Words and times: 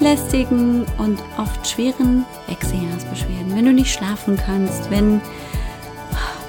lästigen 0.00 0.86
und 0.98 1.18
oft 1.38 1.66
schweren 1.66 2.24
Wechseljahresbeschwerden. 2.46 3.54
Wenn 3.54 3.64
du 3.64 3.72
nicht 3.72 3.92
schlafen 3.92 4.36
kannst, 4.36 4.90
wenn 4.90 5.20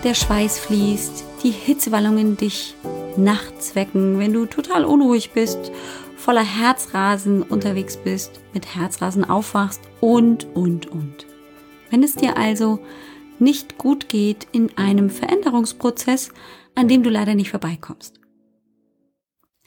der 0.04 0.14
Schweiß 0.14 0.60
fließt, 0.60 1.24
die 1.44 1.52
Hitzewallungen 1.52 2.38
dich 2.38 2.76
nachts 3.18 3.76
wecken, 3.76 4.20
wenn 4.20 4.34
du 4.34 4.46
total 4.46 4.86
unruhig 4.86 5.32
bist, 5.32 5.72
voller 6.16 6.44
Herzrasen 6.44 7.42
unterwegs 7.42 7.98
bist, 7.98 8.40
mit 8.54 8.76
Herzrasen 8.76 9.26
aufwachst 9.26 9.82
und, 10.00 10.46
und, 10.56 10.88
und. 10.88 11.26
Wenn 11.90 12.04
es 12.04 12.16
dir 12.16 12.38
also 12.38 12.80
nicht 13.40 13.78
gut 13.78 14.10
geht 14.10 14.48
in 14.52 14.78
einem 14.78 15.10
Veränderungsprozess, 15.10 16.32
an 16.76 16.88
dem 16.88 17.04
du 17.04 17.10
leider 17.10 17.36
nicht 17.36 17.50
vorbeikommst. 17.50 18.20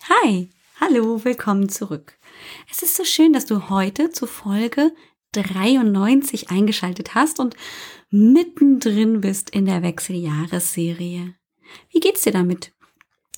Hi, 0.09 0.51
hallo, 0.81 1.25
willkommen 1.25 1.69
zurück. 1.69 2.19
Es 2.71 2.83
ist 2.83 2.97
so 2.97 3.05
schön, 3.05 3.33
dass 3.33 3.47
du 3.47 3.69
heute 3.69 4.11
zur 4.11 4.29
Folge 4.29 4.93
93 5.33 6.51
eingeschaltet 6.51 7.15
hast 7.15 7.41
und 7.41 7.57
mittendrin 8.11 9.21
bist 9.21 9.51
in 9.51 9.65
der 9.65 9.83
Wechseljahresserie. 9.83 11.35
Wie 11.91 12.01
geht's 12.01 12.23
dir 12.23 12.33
damit? 12.33 12.73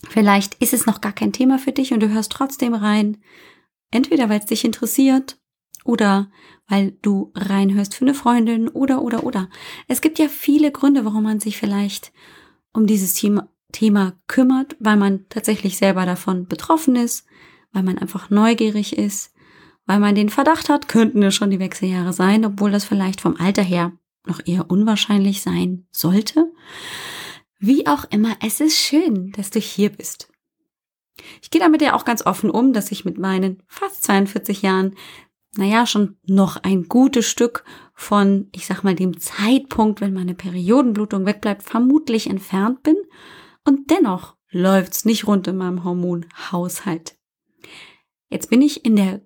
Vielleicht 0.09 0.55
ist 0.55 0.75
es 0.75 0.87
noch 0.87 1.01
gar 1.01 1.13
kein 1.13 1.33
Thema 1.33 1.59
für 1.59 1.73
dich 1.73 1.93
und 1.93 2.01
du 2.01 2.09
hörst 2.09 2.33
trotzdem 2.33 2.75
rein. 2.75 3.23
Entweder 3.91 4.29
weil 4.29 4.41
es 4.41 4.47
dich 4.47 4.65
interessiert 4.65 5.39
oder 5.85 6.31
weil 6.67 6.93
du 7.03 7.33
reinhörst 7.35 7.95
für 7.95 8.05
eine 8.05 8.15
Freundin 8.15 8.69
oder 8.69 9.03
oder 9.03 9.25
oder. 9.25 9.49
Es 9.87 10.01
gibt 10.01 10.19
ja 10.19 10.29
viele 10.29 10.73
Gründe, 10.73 11.05
warum 11.05 11.23
man 11.23 11.41
sich 11.41 11.57
vielleicht 11.57 12.13
um 12.73 12.87
dieses 12.87 13.15
Thema, 13.15 13.49
Thema 13.73 14.19
kümmert, 14.27 14.77
weil 14.81 14.97
man 14.97 15.27
tatsächlich 15.29 15.77
selber 15.77 16.07
davon 16.07 16.47
betroffen 16.47 16.97
ist, 16.97 17.27
weil 17.75 17.83
man 17.83 17.99
einfach 17.99 18.31
neugierig 18.31 18.97
ist, 18.97 19.35
weil 19.85 20.01
man 20.01 20.15
den 20.15 20.31
Verdacht 20.31 20.71
hat, 20.71 20.89
könnten 20.89 21.23
es 21.23 21.35
schon 21.35 21.51
die 21.51 21.59
Wechseljahre 21.59 22.13
sein, 22.13 22.45
obwohl 22.47 22.71
das 22.71 22.85
vielleicht 22.85 23.21
vom 23.21 23.37
Alter 23.37 23.63
her 23.63 23.93
noch 24.27 24.41
eher 24.47 24.71
unwahrscheinlich 24.71 25.43
sein 25.43 25.87
sollte. 25.91 26.51
Wie 27.59 27.87
auch 27.87 28.05
immer, 28.11 28.37
es 28.43 28.61
ist 28.61 28.79
schön, 28.79 29.33
dass 29.33 29.51
du 29.51 29.59
hier 29.59 29.91
bist. 29.91 30.31
Ich 31.43 31.51
gehe 31.51 31.61
damit 31.61 31.83
ja 31.83 31.95
auch 31.95 32.05
ganz 32.05 32.25
offen 32.25 32.51
um, 32.51 32.73
dass 32.73 32.91
ich 32.91 33.05
mit 33.05 33.19
meinen 33.19 33.63
fast 33.69 34.03
42 34.05 34.63
Jahren, 34.63 34.97
naja, 35.57 35.87
schon 35.87 36.17
noch 36.27 36.57
ein 36.57 36.89
gutes 36.89 37.27
Stück 37.27 37.65
von, 37.95 38.49
ich 38.53 38.67
sag 38.67 38.83
mal, 38.83 38.95
dem 38.95 39.19
Zeitpunkt, 39.21 40.01
wenn 40.01 40.13
meine 40.13 40.35
Periodenblutung 40.35 41.27
wegbleibt, 41.27 41.63
vermutlich 41.63 42.29
entfernt 42.29 42.83
bin. 42.83 42.97
Und 43.65 43.91
dennoch 43.91 44.37
läuft's 44.51 45.05
nicht 45.05 45.27
rund 45.27 45.47
in 45.47 45.57
meinem 45.57 45.85
Hormonhaushalt. 45.85 47.17
Jetzt 48.35 48.51
bin 48.51 48.63
ich 48.63 48.85
in 48.85 48.97
der 48.97 49.21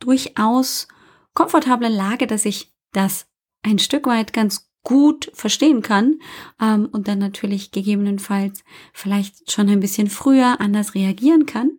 durchaus 0.00 0.88
komfortablen 1.32 1.92
Lage, 1.92 2.26
dass 2.26 2.44
ich 2.44 2.74
das 2.90 3.28
ein 3.62 3.78
Stück 3.78 4.04
weit 4.06 4.32
ganz 4.32 4.68
gut 4.82 5.30
verstehen 5.32 5.80
kann 5.80 6.16
ähm, 6.60 6.88
und 6.90 7.06
dann 7.06 7.20
natürlich 7.20 7.70
gegebenenfalls 7.70 8.64
vielleicht 8.92 9.52
schon 9.52 9.68
ein 9.68 9.78
bisschen 9.78 10.10
früher 10.10 10.60
anders 10.60 10.96
reagieren 10.96 11.46
kann. 11.46 11.70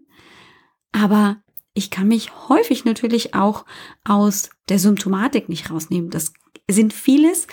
Aber 0.94 1.44
ich 1.74 1.90
kann 1.90 2.08
mich 2.08 2.32
häufig 2.48 2.86
natürlich 2.86 3.36
auch 3.36 3.66
aus 4.06 4.50
der 4.70 4.80
Symptomatik 4.80 5.50
nicht 5.50 5.70
rausnehmen. 5.70 6.12
Das 6.12 6.32
sind 6.72 6.94
vieles, 6.94 7.46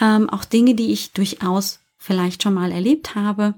ähm, 0.00 0.28
auch 0.28 0.44
Dinge, 0.44 0.74
die 0.74 0.90
ich 0.90 1.12
durchaus 1.12 1.78
vielleicht 1.96 2.42
schon 2.42 2.54
mal 2.54 2.72
erlebt 2.72 3.14
habe, 3.14 3.54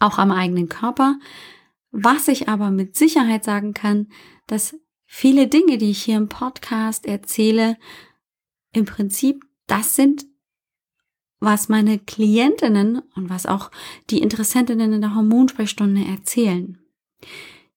auch 0.00 0.18
am 0.18 0.32
eigenen 0.32 0.68
Körper. 0.68 1.16
Was 1.92 2.26
ich 2.28 2.48
aber 2.48 2.70
mit 2.70 2.96
Sicherheit 2.96 3.44
sagen 3.44 3.74
kann, 3.74 4.08
dass 4.46 4.74
viele 5.04 5.46
Dinge, 5.46 5.76
die 5.76 5.90
ich 5.90 6.02
hier 6.02 6.16
im 6.16 6.28
Podcast 6.28 7.06
erzähle, 7.06 7.76
im 8.72 8.86
Prinzip 8.86 9.44
das 9.66 9.94
sind, 9.94 10.24
was 11.38 11.68
meine 11.68 11.98
Klientinnen 11.98 13.02
und 13.14 13.28
was 13.28 13.44
auch 13.44 13.70
die 14.08 14.22
Interessentinnen 14.22 14.94
in 14.94 15.00
der 15.02 15.14
Hormonsprechstunde 15.14 16.02
erzählen. 16.04 16.78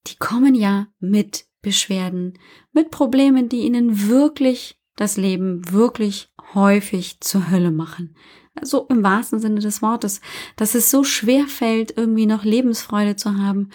Die 0.08 0.16
kommen 0.16 0.56
ja 0.56 0.88
mit 1.00 1.46
Beschwerden, 1.62 2.40
mit 2.72 2.92
Problemen, 2.92 3.50
die 3.50 3.62
ihnen 3.62 4.08
wirklich 4.08 4.80
das 4.96 5.18
Leben 5.18 5.72
wirklich 5.72 6.30
häufig 6.54 7.20
zur 7.20 7.50
Hölle 7.50 7.72
machen 7.72 8.16
so 8.62 8.86
im 8.90 9.04
wahrsten 9.04 9.40
Sinne 9.40 9.60
des 9.60 9.82
Wortes, 9.82 10.22
dass 10.56 10.76
es 10.76 10.90
so 10.90 11.04
schwer 11.04 11.48
fällt, 11.48 11.98
irgendwie 11.98 12.26
noch 12.26 12.44
Lebensfreude 12.44 13.16
zu 13.16 13.38
haben, 13.38 13.70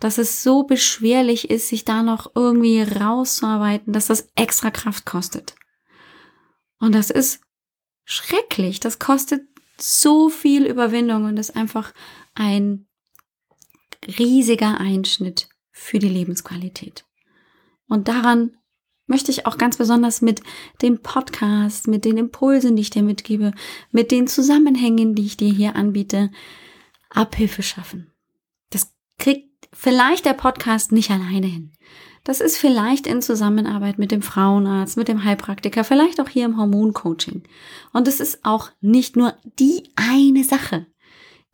dass 0.00 0.18
es 0.18 0.42
so 0.42 0.64
beschwerlich 0.64 1.50
ist, 1.50 1.68
sich 1.68 1.84
da 1.84 2.02
noch 2.02 2.32
irgendwie 2.34 2.82
rauszuarbeiten, 2.82 3.92
dass 3.92 4.06
das 4.06 4.28
extra 4.34 4.70
Kraft 4.70 5.04
kostet. 5.04 5.54
Und 6.78 6.94
das 6.94 7.10
ist 7.10 7.40
schrecklich, 8.04 8.80
das 8.80 8.98
kostet 8.98 9.42
so 9.78 10.28
viel 10.28 10.66
Überwindung 10.66 11.24
und 11.24 11.36
ist 11.36 11.56
einfach 11.56 11.92
ein 12.34 12.86
riesiger 14.18 14.78
Einschnitt 14.78 15.48
für 15.70 15.98
die 15.98 16.08
Lebensqualität. 16.08 17.04
Und 17.88 18.08
daran 18.08 18.56
möchte 19.12 19.30
ich 19.30 19.44
auch 19.44 19.58
ganz 19.58 19.76
besonders 19.76 20.22
mit 20.22 20.40
dem 20.80 21.02
Podcast, 21.02 21.86
mit 21.86 22.06
den 22.06 22.16
Impulsen, 22.16 22.76
die 22.76 22.82
ich 22.82 22.88
dir 22.88 23.02
mitgebe, 23.02 23.52
mit 23.90 24.10
den 24.10 24.26
Zusammenhängen, 24.26 25.14
die 25.14 25.26
ich 25.26 25.36
dir 25.36 25.52
hier 25.52 25.76
anbiete, 25.76 26.30
Abhilfe 27.10 27.62
schaffen. 27.62 28.10
Das 28.70 28.94
kriegt 29.18 29.68
vielleicht 29.70 30.24
der 30.24 30.32
Podcast 30.32 30.92
nicht 30.92 31.10
alleine 31.10 31.46
hin. 31.46 31.72
Das 32.24 32.40
ist 32.40 32.56
vielleicht 32.56 33.06
in 33.06 33.20
Zusammenarbeit 33.20 33.98
mit 33.98 34.12
dem 34.12 34.22
Frauenarzt, 34.22 34.96
mit 34.96 35.08
dem 35.08 35.24
Heilpraktiker, 35.24 35.84
vielleicht 35.84 36.18
auch 36.18 36.30
hier 36.30 36.46
im 36.46 36.56
Hormoncoaching. 36.56 37.42
Und 37.92 38.08
es 38.08 38.18
ist 38.18 38.46
auch 38.46 38.70
nicht 38.80 39.14
nur 39.14 39.34
die 39.58 39.90
eine 39.94 40.42
Sache 40.42 40.86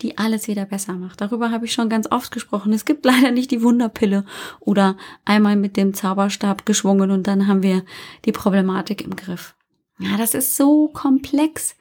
die 0.02 0.16
alles 0.16 0.46
wieder 0.46 0.64
besser 0.64 0.94
macht. 0.94 1.20
Darüber 1.20 1.50
habe 1.50 1.64
ich 1.64 1.72
schon 1.72 1.88
ganz 1.88 2.10
oft 2.10 2.30
gesprochen. 2.30 2.72
Es 2.72 2.84
gibt 2.84 3.04
leider 3.04 3.30
nicht 3.30 3.50
die 3.50 3.62
Wunderpille 3.62 4.24
oder 4.60 4.96
einmal 5.24 5.56
mit 5.56 5.76
dem 5.76 5.94
Zauberstab 5.94 6.66
geschwungen 6.66 7.10
und 7.10 7.26
dann 7.26 7.46
haben 7.46 7.62
wir 7.62 7.84
die 8.24 8.32
Problematik 8.32 9.02
im 9.02 9.16
Griff. 9.16 9.54
Ja, 9.98 10.16
das 10.16 10.34
ist 10.34 10.56
so 10.56 10.88
komplex. 10.88 11.74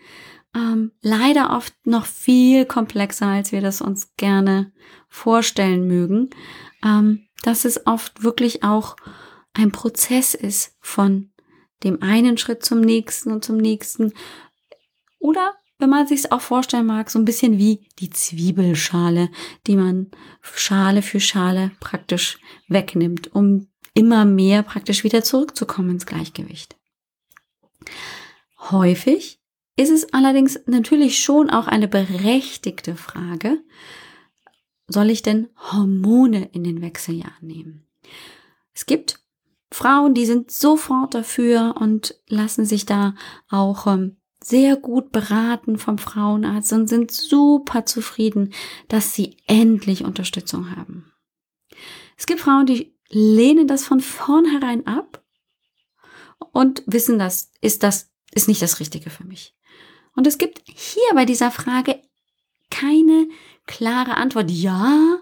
Ähm, 0.55 0.91
leider 1.01 1.55
oft 1.55 1.73
noch 1.85 2.05
viel 2.05 2.65
komplexer, 2.65 3.27
als 3.27 3.51
wir 3.51 3.61
das 3.61 3.81
uns 3.81 4.15
gerne 4.15 4.71
vorstellen 5.07 5.85
mögen. 5.87 6.31
Ähm, 6.83 7.27
dass 7.43 7.65
es 7.65 7.85
oft 7.85 8.23
wirklich 8.23 8.63
auch 8.63 8.95
ein 9.53 9.71
Prozess 9.71 10.33
ist 10.33 10.75
von 10.79 11.31
dem 11.83 12.01
einen 12.01 12.37
Schritt 12.37 12.65
zum 12.65 12.81
nächsten 12.81 13.31
und 13.31 13.45
zum 13.45 13.57
nächsten. 13.57 14.13
Oder 15.19 15.55
wenn 15.79 15.89
man 15.89 16.07
sich 16.07 16.31
auch 16.31 16.41
vorstellen 16.41 16.85
mag, 16.85 17.09
so 17.09 17.19
ein 17.19 17.25
bisschen 17.25 17.57
wie 17.57 17.87
die 17.99 18.09
Zwiebelschale, 18.09 19.29
die 19.67 19.75
man 19.75 20.09
Schale 20.41 21.01
für 21.01 21.19
Schale 21.19 21.71
praktisch 21.79 22.39
wegnimmt, 22.67 23.33
um 23.33 23.67
immer 23.93 24.25
mehr 24.25 24.63
praktisch 24.63 25.03
wieder 25.03 25.23
zurückzukommen 25.23 25.91
ins 25.91 26.05
Gleichgewicht. 26.05 26.75
Häufig 28.59 29.39
ist 29.75 29.91
es 29.91 30.11
allerdings 30.13 30.59
natürlich 30.65 31.19
schon 31.19 31.49
auch 31.49 31.67
eine 31.67 31.87
berechtigte 31.87 32.95
Frage, 32.95 33.59
soll 34.87 35.09
ich 35.09 35.21
denn 35.21 35.49
Hormone 35.71 36.49
in 36.53 36.63
den 36.63 36.81
Wechseljahren 36.81 37.47
nehmen? 37.47 37.87
Es 38.73 38.85
gibt 38.85 39.19
Frauen, 39.71 40.13
die 40.13 40.25
sind 40.25 40.49
sofort 40.49 41.13
dafür 41.13 41.75
und 41.79 42.15
lassen 42.27 42.65
sich 42.65 42.85
da 42.85 43.15
auch 43.49 43.85
ähm, 43.87 44.16
sehr 44.47 44.77
gut 44.77 45.11
beraten 45.11 45.77
vom 45.77 45.97
Frauenarzt 45.97 46.71
und 46.71 46.87
sind 46.87 47.11
super 47.11 47.85
zufrieden, 47.85 48.53
dass 48.87 49.13
sie 49.13 49.37
endlich 49.45 50.05
Unterstützung 50.05 50.75
haben. 50.75 51.11
Es 52.17 52.25
gibt 52.25 52.39
Frauen, 52.39 52.65
die 52.65 52.95
lehnen 53.09 53.67
das 53.67 53.85
von 53.85 53.99
vornherein 53.99 54.87
ab 54.87 55.23
und 56.51 56.83
wissen, 56.85 57.19
das 57.19 57.51
ist 57.61 57.83
das 57.83 58.09
ist 58.33 58.47
nicht 58.47 58.61
das 58.61 58.79
Richtige 58.79 59.09
für 59.09 59.25
mich. 59.25 59.55
Und 60.15 60.27
es 60.27 60.37
gibt 60.37 60.61
hier 60.65 61.13
bei 61.13 61.25
dieser 61.25 61.51
Frage 61.51 62.01
keine 62.69 63.27
klare 63.65 64.15
Antwort. 64.15 64.49
Ja, 64.49 65.19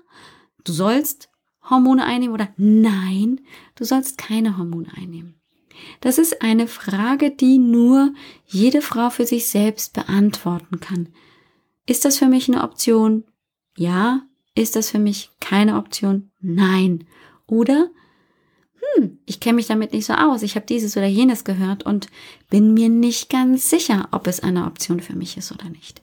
du 0.63 0.71
sollst 0.71 1.29
Hormone 1.69 2.03
einnehmen 2.05 2.33
oder 2.33 2.49
nein, 2.57 3.41
du 3.75 3.85
sollst 3.85 4.17
keine 4.17 4.57
Hormone 4.57 4.89
einnehmen. 4.95 5.34
Das 6.01 6.17
ist 6.17 6.41
eine 6.41 6.67
Frage, 6.67 7.31
die 7.31 7.57
nur 7.57 8.13
jede 8.45 8.81
Frau 8.81 9.09
für 9.09 9.25
sich 9.25 9.47
selbst 9.47 9.93
beantworten 9.93 10.79
kann. 10.79 11.09
Ist 11.85 12.05
das 12.05 12.17
für 12.17 12.27
mich 12.27 12.47
eine 12.47 12.63
Option? 12.63 13.23
Ja. 13.77 14.21
Ist 14.55 14.75
das 14.75 14.89
für 14.89 14.99
mich 14.99 15.31
keine 15.41 15.77
Option? 15.77 16.31
Nein. 16.39 17.05
Oder 17.45 17.89
hm, 18.95 19.19
ich 19.25 19.39
kenne 19.39 19.55
mich 19.55 19.67
damit 19.67 19.93
nicht 19.93 20.05
so 20.05 20.13
aus, 20.13 20.43
ich 20.43 20.55
habe 20.55 20.65
dieses 20.65 20.95
oder 20.95 21.07
jenes 21.07 21.43
gehört 21.43 21.85
und 21.85 22.07
bin 22.49 22.73
mir 22.73 22.89
nicht 22.89 23.29
ganz 23.29 23.69
sicher, 23.69 24.07
ob 24.11 24.27
es 24.27 24.41
eine 24.41 24.65
Option 24.65 24.99
für 24.99 25.15
mich 25.15 25.37
ist 25.37 25.51
oder 25.51 25.69
nicht. 25.69 26.01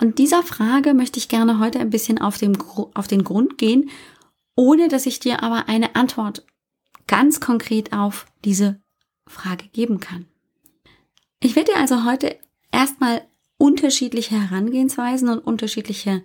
Und 0.00 0.18
dieser 0.18 0.42
Frage 0.42 0.94
möchte 0.94 1.18
ich 1.18 1.28
gerne 1.28 1.58
heute 1.58 1.78
ein 1.78 1.90
bisschen 1.90 2.20
auf, 2.20 2.38
dem, 2.38 2.58
auf 2.94 3.06
den 3.06 3.24
Grund 3.24 3.58
gehen, 3.58 3.90
ohne 4.56 4.88
dass 4.88 5.06
ich 5.06 5.20
dir 5.20 5.42
aber 5.42 5.68
eine 5.68 5.96
Antwort 5.96 6.44
ganz 7.14 7.38
konkret 7.38 7.92
auf 7.92 8.26
diese 8.44 8.80
Frage 9.28 9.68
geben 9.68 10.00
kann. 10.00 10.26
Ich 11.38 11.54
werde 11.54 11.70
dir 11.70 11.78
also 11.78 12.04
heute 12.04 12.36
erstmal 12.72 13.22
unterschiedliche 13.56 14.34
Herangehensweisen 14.40 15.28
und 15.28 15.38
unterschiedliche 15.38 16.24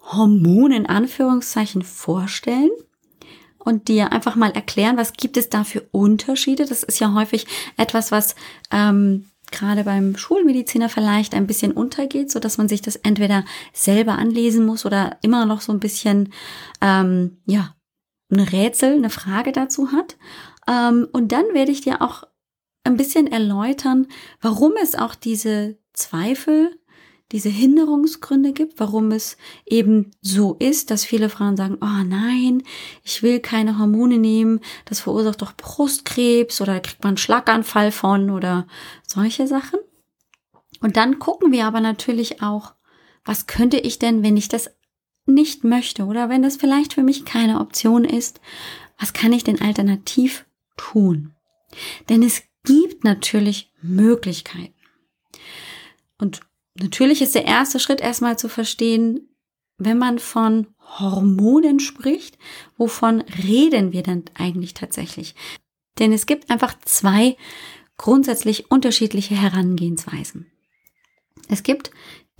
Hormone 0.00 0.74
in 0.74 0.86
Anführungszeichen 0.86 1.82
vorstellen 1.82 2.70
und 3.58 3.88
dir 3.88 4.10
einfach 4.10 4.36
mal 4.36 4.52
erklären, 4.52 4.96
was 4.96 5.12
gibt 5.12 5.36
es 5.36 5.50
da 5.50 5.64
für 5.64 5.82
Unterschiede. 5.90 6.64
Das 6.64 6.82
ist 6.82 6.98
ja 6.98 7.12
häufig 7.12 7.46
etwas, 7.76 8.10
was 8.10 8.36
ähm, 8.70 9.26
gerade 9.52 9.84
beim 9.84 10.16
Schulmediziner 10.16 10.88
vielleicht 10.88 11.34
ein 11.34 11.46
bisschen 11.46 11.72
untergeht, 11.72 12.30
so 12.30 12.40
dass 12.40 12.56
man 12.56 12.70
sich 12.70 12.80
das 12.80 12.96
entweder 12.96 13.44
selber 13.74 14.12
anlesen 14.12 14.64
muss 14.64 14.86
oder 14.86 15.18
immer 15.20 15.44
noch 15.44 15.60
so 15.60 15.72
ein 15.72 15.80
bisschen 15.80 16.32
ähm, 16.80 17.36
ja 17.44 17.74
ein 18.30 18.40
Rätsel, 18.40 18.94
eine 18.94 19.10
Frage 19.10 19.52
dazu 19.52 19.92
hat. 19.92 20.16
Ähm, 20.68 21.08
und 21.12 21.32
dann 21.32 21.44
werde 21.52 21.72
ich 21.72 21.80
dir 21.80 22.02
auch 22.02 22.24
ein 22.84 22.96
bisschen 22.96 23.26
erläutern, 23.26 24.06
warum 24.40 24.72
es 24.80 24.94
auch 24.94 25.14
diese 25.14 25.78
Zweifel 25.92 26.76
diese 27.32 27.48
Hinderungsgründe 27.48 28.52
gibt, 28.52 28.80
warum 28.80 29.12
es 29.12 29.36
eben 29.64 30.10
so 30.20 30.56
ist, 30.58 30.90
dass 30.90 31.04
viele 31.04 31.28
Frauen 31.28 31.56
sagen, 31.56 31.78
oh 31.80 32.04
nein, 32.04 32.62
ich 33.04 33.22
will 33.22 33.40
keine 33.40 33.78
Hormone 33.78 34.18
nehmen, 34.18 34.60
das 34.84 35.00
verursacht 35.00 35.40
doch 35.40 35.52
Brustkrebs 35.56 36.60
oder 36.60 36.80
kriegt 36.80 37.02
man 37.04 37.10
einen 37.10 37.16
Schlaganfall 37.18 37.92
von 37.92 38.30
oder 38.30 38.66
solche 39.06 39.46
Sachen. 39.46 39.78
Und 40.80 40.96
dann 40.96 41.18
gucken 41.18 41.52
wir 41.52 41.66
aber 41.66 41.80
natürlich 41.80 42.42
auch, 42.42 42.74
was 43.24 43.46
könnte 43.46 43.76
ich 43.76 43.98
denn, 43.98 44.22
wenn 44.22 44.36
ich 44.36 44.48
das 44.48 44.70
nicht 45.26 45.64
möchte 45.64 46.04
oder 46.04 46.28
wenn 46.28 46.42
das 46.42 46.56
vielleicht 46.56 46.94
für 46.94 47.02
mich 47.02 47.24
keine 47.24 47.60
Option 47.60 48.04
ist, 48.04 48.40
was 48.98 49.12
kann 49.12 49.32
ich 49.32 49.44
denn 49.44 49.60
alternativ 49.60 50.46
tun? 50.76 51.34
Denn 52.08 52.22
es 52.22 52.42
gibt 52.64 53.04
natürlich 53.04 53.72
Möglichkeiten. 53.80 54.74
Und 56.18 56.40
Natürlich 56.78 57.20
ist 57.20 57.34
der 57.34 57.44
erste 57.44 57.78
Schritt 57.78 58.00
erstmal 58.00 58.38
zu 58.38 58.48
verstehen, 58.48 59.28
wenn 59.76 59.98
man 59.98 60.18
von 60.18 60.68
Hormonen 60.98 61.80
spricht, 61.80 62.38
wovon 62.76 63.20
reden 63.20 63.92
wir 63.92 64.02
denn 64.02 64.24
eigentlich 64.34 64.74
tatsächlich? 64.74 65.34
Denn 65.98 66.12
es 66.12 66.26
gibt 66.26 66.50
einfach 66.50 66.78
zwei 66.84 67.36
grundsätzlich 67.96 68.70
unterschiedliche 68.70 69.34
Herangehensweisen. 69.34 70.50
Es 71.48 71.62
gibt 71.62 71.90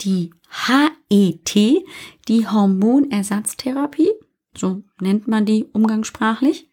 die 0.01 0.31
HET, 0.51 1.55
die 2.27 2.47
Hormonersatztherapie, 2.47 4.11
so 4.55 4.83
nennt 4.99 5.27
man 5.27 5.45
die 5.45 5.65
umgangssprachlich. 5.65 6.69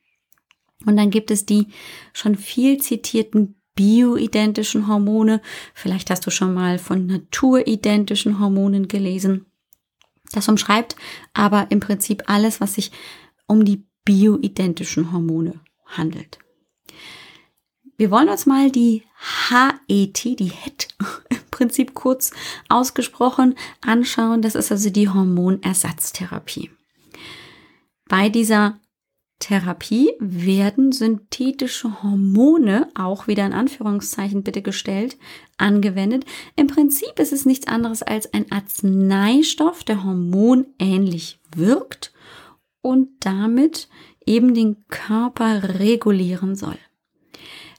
Und 0.85 0.97
dann 0.97 1.11
gibt 1.11 1.31
es 1.31 1.47
die 1.47 1.69
schon 2.13 2.37
viel 2.37 2.79
zitierten 2.79 3.57
bioidentischen 3.75 4.89
Hormone. 4.89 5.41
Vielleicht 5.75 6.11
hast 6.11 6.27
du 6.27 6.31
schon 6.31 6.53
mal 6.53 6.79
von 6.79 7.07
naturidentischen 7.07 8.41
Hormonen 8.41 8.89
gelesen. 8.89 9.47
Das 10.33 10.49
umschreibt 10.49 10.97
aber 11.33 11.71
im 11.71 11.81
Prinzip 11.81 12.25
alles, 12.27 12.61
was 12.61 12.75
sich 12.75 12.91
um 13.47 13.65
die 13.65 13.87
bioidentischen 14.05 15.13
Hormone 15.13 15.61
handelt. 15.87 16.39
Wir 17.97 18.11
wollen 18.11 18.29
uns 18.29 18.47
mal 18.47 18.71
die 18.71 19.05
HET, 19.49 20.25
die 20.25 20.51
HET 20.53 20.89
Prinzip 21.59 21.95
kurz 21.95 22.31
ausgesprochen 22.69 23.57
anschauen. 23.81 24.43
Das 24.43 24.55
ist 24.55 24.71
also 24.71 24.91
die 24.91 25.09
Hormonersatztherapie. 25.09 26.71
Bei 28.09 28.29
dieser 28.29 28.79
Therapie 29.41 30.13
werden 30.21 30.93
synthetische 30.93 32.03
Hormone, 32.03 32.89
auch 32.95 33.27
wieder 33.27 33.45
in 33.45 33.53
Anführungszeichen 33.53 34.45
bitte 34.45 34.63
gestellt, 34.63 35.17
angewendet. 35.57 36.25
Im 36.55 36.69
Prinzip 36.69 37.19
ist 37.19 37.33
es 37.33 37.45
nichts 37.45 37.67
anderes 37.67 38.03
als 38.03 38.33
ein 38.33 38.51
Arzneistoff, 38.51 39.83
der 39.83 40.05
hormonähnlich 40.05 41.41
wirkt 41.55 42.13
und 42.83 43.09
damit 43.21 43.89
eben 44.27 44.55
den 44.55 44.85
Körper 44.89 45.79
regulieren 45.81 46.55
soll. 46.55 46.79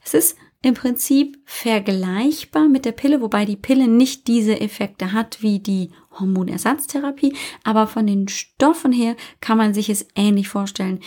Es 0.04 0.14
ist 0.14 0.38
im 0.62 0.74
Prinzip 0.74 1.38
vergleichbar 1.46 2.68
mit 2.68 2.86
der 2.86 2.92
Pille, 2.92 3.22
wobei 3.22 3.46
die 3.46 3.56
Pille 3.56 3.88
nicht 3.88 4.28
diese 4.28 4.60
Effekte 4.60 5.14
hat 5.14 5.42
wie 5.42 5.60
die 5.60 5.92
Hormonersatztherapie, 6.20 7.34
aber 7.64 7.88
von 7.88 8.06
den 8.06 8.28
Stoffen 8.28 8.92
her 8.92 9.16
kann 9.40 9.58
man 9.58 9.74
sich 9.74 9.90
es 9.90 10.08
ähnlich 10.16 10.50
vorstellen. 10.50 11.00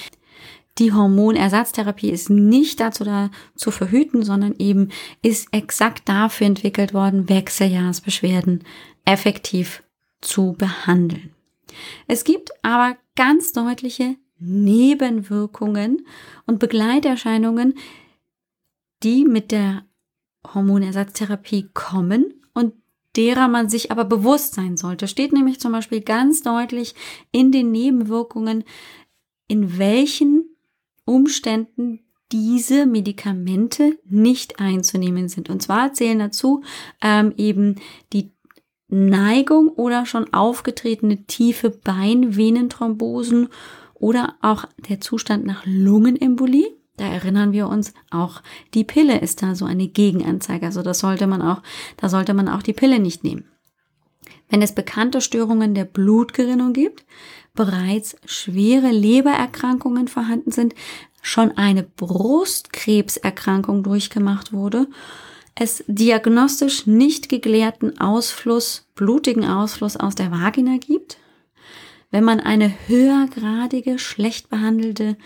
Die 0.79 0.93
Hormonersatztherapie 0.93 2.11
ist 2.11 2.31
nicht 2.31 2.81
dazu 2.81 3.05
da 3.05 3.31
zu 3.55 3.71
verhüten, 3.71 4.23
sondern 4.23 4.55
eben 4.59 4.89
ist 5.21 5.49
exakt 5.53 6.09
dafür 6.09 6.47
entwickelt 6.47 6.95
worden, 6.95 7.29
Wechseljahrsbeschwerden 7.29 8.65
effektiv 9.05 9.83
zu 10.23 10.55
behandeln. 10.57 11.35
Es 12.07 12.25
gibt 12.25 12.51
aber 12.63 12.97
ganz 13.17 13.53
deutliche 13.53 14.17
Nebenwirkungen 14.39 16.07
und 16.47 16.59
Begleiterscheinungen, 16.59 17.75
die 19.03 19.25
mit 19.25 19.53
der 19.53 19.85
Hormonersatztherapie 20.55 21.71
kommen 21.73 22.35
und 22.55 22.75
derer 23.17 23.49
man 23.49 23.69
sich 23.69 23.91
aber 23.91 24.05
bewusst 24.05 24.55
sein 24.55 24.77
sollte. 24.77 25.09
Steht 25.09 25.33
nämlich 25.33 25.61
zum 25.61 25.73
Beispiel 25.73 26.01
ganz 26.01 26.43
deutlich 26.43 26.95
in 27.31 27.53
den 27.53 27.71
Nebenwirkungen, 27.71 28.65
in 29.49 29.79
welchen 29.79 30.57
Umständen 31.05 32.01
diese 32.33 32.87
Medikamente 32.87 33.99
nicht 34.05 34.59
einzunehmen 34.59 35.29
sind. 35.29 35.51
Und 35.51 35.63
zwar 35.63 35.93
zählen 35.93 36.19
dazu 36.19 36.63
ähm, 37.03 37.35
eben 37.37 37.77
die 38.13 38.33
Neigung 38.89 39.69
oder 39.69 40.07
schon 40.07 40.33
aufgetretene 40.33 41.25
tiefe 41.27 41.71
Beinvenenthrombosen 41.71 43.49
oder 43.95 44.37
auch 44.41 44.67
der 44.89 45.01
Zustand 45.01 45.45
nach 45.45 45.65
Lungenembolie. 45.67 46.82
Da 47.03 47.09
erinnern 47.09 47.51
wir 47.51 47.67
uns 47.67 47.95
auch, 48.13 48.43
die 48.75 48.85
Pille 48.85 49.19
ist 49.19 49.43
da 49.43 49.57
so 49.57 49.65
eine 49.65 49.89
Gegenanzeige. 49.89 50.67
Also 50.67 50.83
das 50.83 51.01
sollte 51.01 51.27
man 51.27 51.43
auch, 51.43 51.61
da 51.97 52.09
sollte 52.09 52.33
man 52.33 52.49
auch 52.49 52.63
die 52.63 52.75
Pille 52.75 53.01
nicht 53.01 53.25
nehmen. 53.25 53.47
Wenn 54.49 54.63
es 54.63 54.73
bekannte 54.73 55.21
Störungen 55.21 55.75
der 55.75 55.85
Blutgerinnung 55.85 56.73
gibt, 56.73 57.05
bereits 57.55 58.15
schwere 58.25 58.93
Lebererkrankungen 58.93 60.07
vorhanden 60.07 60.53
sind, 60.53 60.77
schon 61.23 61.59
eine 61.59 61.83
Brustkrebserkrankung 61.83 63.83
durchgemacht 63.83 64.53
wurde, 64.53 64.87
es 65.57 65.83
diagnostisch 65.89 66.87
nicht 66.87 67.29
geklärten 67.29 67.99
Ausfluss, 67.99 68.87
blutigen 68.95 69.45
Ausfluss 69.45 69.97
aus 69.97 70.15
der 70.15 70.31
Vagina 70.31 70.77
gibt, 70.77 71.19
wenn 72.13 72.23
man 72.23 72.39
eine 72.39 72.73
höhergradige, 72.87 73.99
schlecht 73.99 74.51
behandelte 74.51 75.17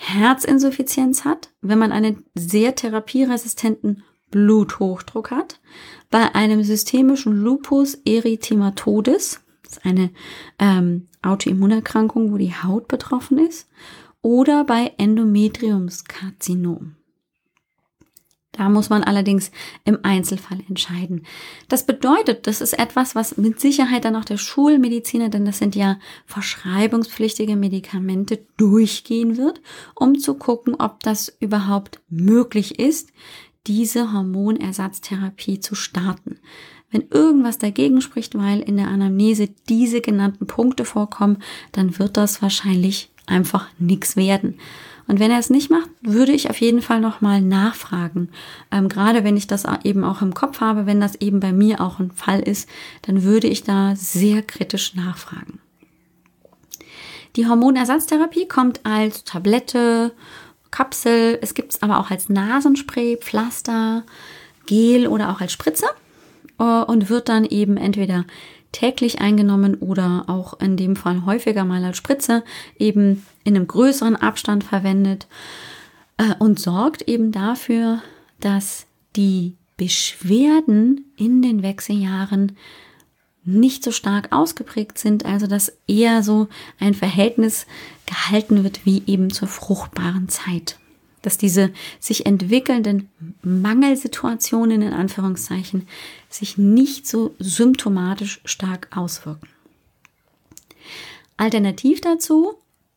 Herzinsuffizienz 0.00 1.24
hat, 1.24 1.50
wenn 1.60 1.78
man 1.78 1.90
einen 1.90 2.24
sehr 2.34 2.76
therapieresistenten 2.76 4.04
Bluthochdruck 4.30 5.32
hat, 5.32 5.60
bei 6.08 6.34
einem 6.34 6.62
systemischen 6.62 7.42
Lupus 7.42 7.94
erythematodes, 8.06 9.40
das 9.64 9.72
ist 9.78 9.84
eine 9.84 10.10
ähm, 10.58 11.08
Autoimmunerkrankung, 11.22 12.32
wo 12.32 12.36
die 12.36 12.54
Haut 12.54 12.86
betroffen 12.86 13.38
ist, 13.38 13.68
oder 14.22 14.64
bei 14.64 14.94
Endometriumskarzinom. 14.98 16.94
Da 18.58 18.68
muss 18.68 18.90
man 18.90 19.04
allerdings 19.04 19.52
im 19.84 20.00
Einzelfall 20.02 20.58
entscheiden. 20.68 21.22
Das 21.68 21.86
bedeutet, 21.86 22.48
das 22.48 22.60
ist 22.60 22.76
etwas, 22.76 23.14
was 23.14 23.36
mit 23.36 23.60
Sicherheit 23.60 24.04
dann 24.04 24.16
auch 24.16 24.24
der 24.24 24.36
Schulmediziner, 24.36 25.28
denn 25.28 25.44
das 25.44 25.58
sind 25.58 25.76
ja 25.76 25.98
verschreibungspflichtige 26.26 27.54
Medikamente, 27.54 28.40
durchgehen 28.56 29.36
wird, 29.36 29.60
um 29.94 30.18
zu 30.18 30.34
gucken, 30.34 30.74
ob 30.74 31.04
das 31.04 31.32
überhaupt 31.38 32.00
möglich 32.08 32.80
ist, 32.80 33.12
diese 33.68 34.12
Hormonersatztherapie 34.12 35.60
zu 35.60 35.76
starten. 35.76 36.40
Wenn 36.90 37.04
irgendwas 37.12 37.58
dagegen 37.58 38.00
spricht, 38.00 38.36
weil 38.36 38.58
in 38.60 38.76
der 38.76 38.88
Anamnese 38.88 39.50
diese 39.68 40.00
genannten 40.00 40.48
Punkte 40.48 40.84
vorkommen, 40.84 41.38
dann 41.70 41.96
wird 42.00 42.16
das 42.16 42.42
wahrscheinlich 42.42 43.10
einfach 43.26 43.68
nichts 43.78 44.16
werden. 44.16 44.58
Und 45.08 45.18
wenn 45.20 45.30
er 45.30 45.38
es 45.38 45.50
nicht 45.50 45.70
macht, 45.70 45.88
würde 46.02 46.32
ich 46.32 46.50
auf 46.50 46.60
jeden 46.60 46.82
Fall 46.82 47.00
nochmal 47.00 47.40
nachfragen. 47.40 48.28
Ähm, 48.70 48.88
gerade 48.88 49.24
wenn 49.24 49.38
ich 49.38 49.46
das 49.46 49.64
eben 49.82 50.04
auch 50.04 50.20
im 50.20 50.34
Kopf 50.34 50.60
habe, 50.60 50.86
wenn 50.86 51.00
das 51.00 51.16
eben 51.16 51.40
bei 51.40 51.52
mir 51.52 51.80
auch 51.80 51.98
ein 51.98 52.12
Fall 52.12 52.40
ist, 52.40 52.68
dann 53.02 53.22
würde 53.22 53.48
ich 53.48 53.64
da 53.64 53.96
sehr 53.96 54.42
kritisch 54.42 54.94
nachfragen. 54.94 55.60
Die 57.36 57.46
Hormonersatztherapie 57.46 58.48
kommt 58.48 58.84
als 58.84 59.24
Tablette, 59.24 60.12
Kapsel, 60.70 61.38
es 61.40 61.54
gibt 61.54 61.72
es 61.72 61.82
aber 61.82 61.98
auch 61.98 62.10
als 62.10 62.28
Nasenspray, 62.28 63.16
Pflaster, 63.16 64.04
Gel 64.66 65.06
oder 65.06 65.30
auch 65.30 65.40
als 65.40 65.52
Spritze 65.52 65.86
äh, 66.58 66.62
und 66.62 67.08
wird 67.08 67.30
dann 67.30 67.46
eben 67.46 67.78
entweder 67.78 68.26
täglich 68.72 69.20
eingenommen 69.20 69.76
oder 69.76 70.24
auch 70.26 70.60
in 70.60 70.76
dem 70.76 70.96
Fall 70.96 71.24
häufiger 71.24 71.64
mal 71.64 71.84
als 71.84 71.96
Spritze 71.96 72.44
eben 72.78 73.24
in 73.44 73.56
einem 73.56 73.66
größeren 73.66 74.16
Abstand 74.16 74.64
verwendet 74.64 75.26
äh, 76.18 76.34
und 76.38 76.60
sorgt 76.60 77.02
eben 77.02 77.32
dafür, 77.32 78.02
dass 78.40 78.86
die 79.16 79.56
Beschwerden 79.76 81.12
in 81.16 81.40
den 81.40 81.62
Wechseljahren 81.62 82.56
nicht 83.44 83.82
so 83.82 83.92
stark 83.92 84.30
ausgeprägt 84.30 84.98
sind, 84.98 85.24
also 85.24 85.46
dass 85.46 85.72
eher 85.86 86.22
so 86.22 86.48
ein 86.78 86.92
Verhältnis 86.92 87.66
gehalten 88.04 88.62
wird 88.62 88.84
wie 88.84 89.02
eben 89.06 89.30
zur 89.32 89.48
fruchtbaren 89.48 90.28
Zeit. 90.28 90.78
Dass 91.22 91.38
diese 91.38 91.72
sich 91.98 92.26
entwickelnden 92.26 93.08
Mangelsituationen 93.42 94.82
in 94.82 94.92
Anführungszeichen 94.92 95.88
sich 96.28 96.58
nicht 96.58 97.06
so 97.06 97.34
symptomatisch 97.38 98.40
stark 98.44 98.96
auswirken. 98.96 99.48
Alternativ 101.36 102.00
dazu 102.00 102.54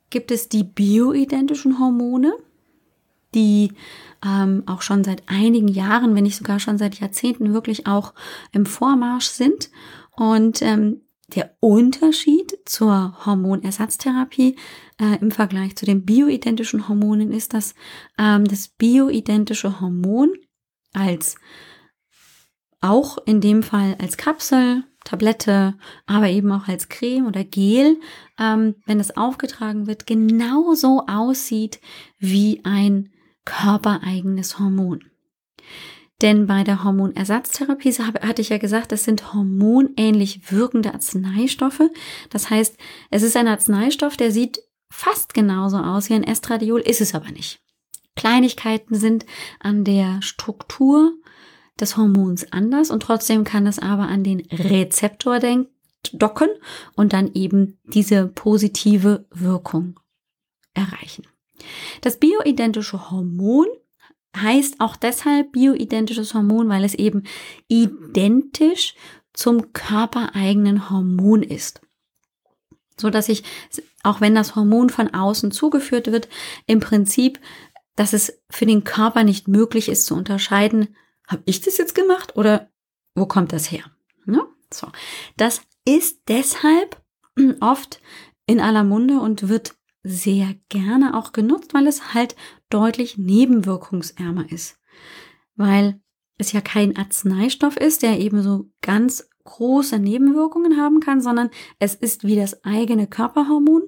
gibt 0.09 0.31
es 0.31 0.50
die 0.50 0.63
bioidentischen 0.63 1.79
Hormone, 1.79 2.33
die 3.33 3.71
ähm, 4.25 4.63
auch 4.65 4.81
schon 4.81 5.03
seit 5.03 5.23
einigen 5.27 5.67
Jahren, 5.67 6.15
wenn 6.15 6.23
nicht 6.23 6.35
sogar 6.35 6.59
schon 6.59 6.77
seit 6.77 7.00
Jahrzehnten 7.00 7.53
wirklich 7.53 7.88
auch 7.88 8.13
im 8.51 8.65
Vormarsch 8.65 9.27
sind. 9.27 9.69
Und 10.11 10.61
ähm, 10.61 11.01
der 11.35 11.55
Unterschied 11.59 12.59
zur 12.65 13.25
Hormonersatztherapie 13.25 14.57
äh, 15.00 15.17
im 15.21 15.31
Vergleich 15.31 15.75
zu 15.75 15.85
den 15.85 16.05
bioidentischen 16.05 16.88
Hormonen 16.88 17.31
ist, 17.31 17.53
dass 17.53 17.73
ähm, 18.17 18.45
das 18.45 18.67
bioidentische 18.67 19.79
Hormon 19.79 20.33
als 20.93 21.38
auch 22.81 23.17
in 23.25 23.41
dem 23.41 23.63
Fall 23.63 23.95
als 24.00 24.17
Kapsel, 24.17 24.83
Tablette, 25.03 25.75
aber 26.05 26.29
eben 26.29 26.51
auch 26.51 26.67
als 26.67 26.89
Creme 26.89 27.27
oder 27.27 27.43
Gel, 27.43 28.00
ähm, 28.39 28.75
wenn 28.85 29.00
es 29.00 29.15
aufgetragen 29.17 29.88
wird, 29.88 30.05
genauso 30.05 31.05
aussieht 31.07 31.79
wie 32.19 32.61
ein 32.63 33.09
körpereigenes 33.45 34.59
Hormon. 34.59 35.03
Denn 36.21 36.45
bei 36.45 36.63
der 36.63 36.83
Hormonersatztherapie 36.83 37.93
hatte 37.93 38.41
ich 38.41 38.50
ja 38.50 38.59
gesagt, 38.59 38.91
das 38.91 39.03
sind 39.03 39.33
hormonähnlich 39.33 40.51
wirkende 40.51 40.93
Arzneistoffe. 40.93 41.89
Das 42.29 42.51
heißt, 42.51 42.77
es 43.09 43.23
ist 43.23 43.35
ein 43.35 43.47
Arzneistoff, 43.47 44.17
der 44.17 44.31
sieht 44.31 44.61
fast 44.91 45.33
genauso 45.33 45.77
aus 45.77 46.09
wie 46.09 46.13
ein 46.13 46.23
Estradiol, 46.23 46.81
ist 46.81 47.01
es 47.01 47.15
aber 47.15 47.31
nicht. 47.31 47.59
Kleinigkeiten 48.15 48.93
sind 48.95 49.25
an 49.59 49.83
der 49.83 50.21
Struktur 50.21 51.13
des 51.80 51.98
Hormons 51.98 52.51
anders 52.51 52.92
und 52.92 53.01
trotzdem 53.01 53.44
kann 53.44 53.68
es 53.68 53.80
aber 53.80 54.04
an 54.04 54.24
den 54.24 54.42
Rezeptor 54.51 55.40
docken 56.13 56.50
und 56.96 57.13
dann 57.13 57.34
eben 57.34 57.80
diese 57.86 58.28
positive 58.28 59.25
Wirkung 59.32 60.00
erreichen. 60.74 61.25
Das 62.01 62.18
bioidentische 62.18 63.12
Hormon 63.12 63.68
heißt 64.36 64.80
auch 64.80 64.96
deshalb 64.96 65.51
bioidentisches 65.51 66.34
Hormon, 66.34 66.70
weil 66.70 66.84
es 66.84 66.94
eben 66.94 67.24
identisch 67.68 68.96
zum 69.34 69.74
körpereigenen 69.74 70.90
Hormon 70.90 71.44
ist. 71.44 71.82
So 72.98 73.10
dass 73.10 73.30
ich, 73.30 73.44
auch 74.04 74.22
wenn 74.22 74.36
das 74.36 74.56
Hormon 74.56 74.90
von 74.90 75.13
außen 75.13 75.51
zugeführt 75.51 76.12
wird, 76.12 76.30
im 76.66 76.80
Prinzip, 76.80 77.40
dass 77.96 78.13
es 78.13 78.42
für 78.50 78.66
den 78.66 78.84
Körper 78.84 79.24
nicht 79.24 79.48
möglich 79.48 79.90
ist 79.90 80.06
zu 80.06 80.16
unterscheiden, 80.16 80.96
habe 81.31 81.43
ich 81.45 81.61
das 81.61 81.77
jetzt 81.77 81.95
gemacht 81.95 82.35
oder 82.35 82.69
wo 83.15 83.25
kommt 83.25 83.53
das 83.53 83.71
her? 83.71 83.85
Ne? 84.25 84.45
So. 84.73 84.88
Das 85.38 85.61
ist 85.85 86.21
deshalb 86.27 87.01
oft 87.61 88.01
in 88.45 88.59
aller 88.59 88.83
Munde 88.83 89.19
und 89.19 89.50
wird 89.50 89.75
sehr 90.03 90.55
gerne 90.69 91.15
auch 91.15 91.31
genutzt, 91.31 91.73
weil 91.73 91.88
es 91.88 92.13
halt 92.13 92.35
deutlich 92.69 93.17
nebenwirkungsärmer 93.17 94.51
ist. 94.51 94.79
Weil 95.55 96.01
es 96.38 96.51
ja 96.51 96.61
kein 96.61 96.97
Arzneistoff 96.97 97.77
ist, 97.77 98.01
der 98.01 98.19
eben 98.19 98.41
so 98.41 98.69
ganz 98.81 99.29
große 99.43 100.00
Nebenwirkungen 100.00 100.77
haben 100.77 101.00
kann, 101.00 101.21
sondern 101.21 101.50
es 101.79 101.95
ist 101.95 102.23
wie 102.23 102.35
das 102.35 102.63
eigene 102.63 103.07
Körperhormon 103.07 103.83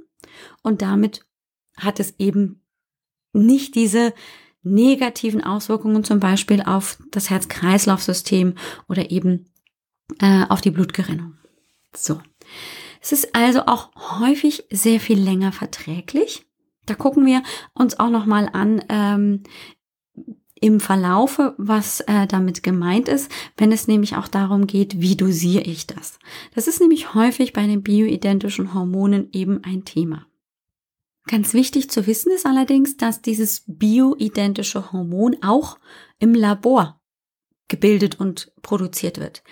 und 0.62 0.82
damit 0.82 1.26
hat 1.78 2.00
es 2.00 2.16
eben 2.20 2.64
nicht 3.34 3.76
diese 3.76 4.14
negativen 4.64 5.44
Auswirkungen 5.44 6.04
zum 6.04 6.20
Beispiel 6.20 6.62
auf 6.62 6.98
das 7.12 7.30
Herz-Kreislauf-System 7.30 8.56
oder 8.88 9.12
eben 9.12 9.46
äh, 10.20 10.46
auf 10.50 10.62
die 10.62 10.72
Blutgerinnung. 10.72 11.36
So. 11.96 12.20
Es 13.02 13.12
ist 13.12 13.36
also 13.36 13.66
auch 13.66 13.92
häufig 14.20 14.64
sehr 14.72 15.00
viel 15.00 15.20
länger 15.20 15.52
verträglich. 15.52 16.46
Da 16.86 16.96
gucken 16.96 17.26
wir 17.26 17.44
uns 17.74 18.00
auch 18.00 18.10
nochmal 18.10 18.50
an 18.52 18.84
ähm, 18.90 19.44
im 20.64 20.80
Verlaufe, 20.80 21.56
was 21.58 22.00
äh, 22.02 22.26
damit 22.26 22.64
gemeint 22.64 23.10
ist, 23.10 23.30
wenn 23.58 23.74
es 23.74 23.88
nämlich 23.90 24.16
auch 24.16 24.30
darum 24.30 24.66
geht, 24.66 25.02
wie 25.02 25.18
dosiere 25.18 25.64
ich 25.64 25.88
das. 25.88 26.20
Das 26.56 26.68
ist 26.68 26.80
nämlich 26.80 27.14
häufig 27.14 27.52
bei 27.52 27.68
den 27.68 27.84
bioidentischen 27.84 28.74
Hormonen 28.74 29.28
eben 29.34 29.62
ein 29.66 29.84
Thema. 29.84 30.26
Ganz 31.28 31.54
wichtig 31.54 31.90
zu 31.90 32.06
wissen 32.06 32.32
ist 32.34 32.46
allerdings, 32.46 32.98
dass 32.98 33.22
dieses 33.22 33.64
bioidentische 33.66 34.92
Hormon 34.92 35.38
auch 35.42 35.80
im 36.20 36.34
Labor 36.34 37.02
gebildet 37.70 38.20
und 38.20 38.52
produziert 38.62 39.20
wird. 39.20 39.44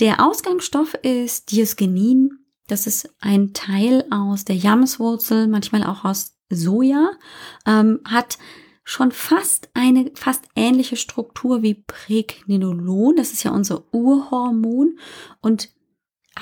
Der 0.00 0.26
Ausgangsstoff 0.26 0.94
ist 0.94 1.52
Diosgenin. 1.52 2.30
Das 2.66 2.86
ist 2.86 3.08
ein 3.20 3.52
Teil 3.52 4.04
aus 4.10 4.44
der 4.44 4.56
Jamswurzel, 4.56 5.46
manchmal 5.46 5.84
auch 5.84 6.04
aus 6.04 6.36
Soja, 6.50 7.12
ähm, 7.66 8.00
hat 8.04 8.38
schon 8.84 9.12
fast 9.12 9.70
eine 9.74 10.10
fast 10.14 10.44
ähnliche 10.56 10.96
Struktur 10.96 11.62
wie 11.62 11.74
Pregnenolon. 11.74 13.16
Das 13.16 13.32
ist 13.32 13.42
ja 13.42 13.50
unser 13.50 13.92
Urhormon. 13.94 14.98
Und 15.40 15.70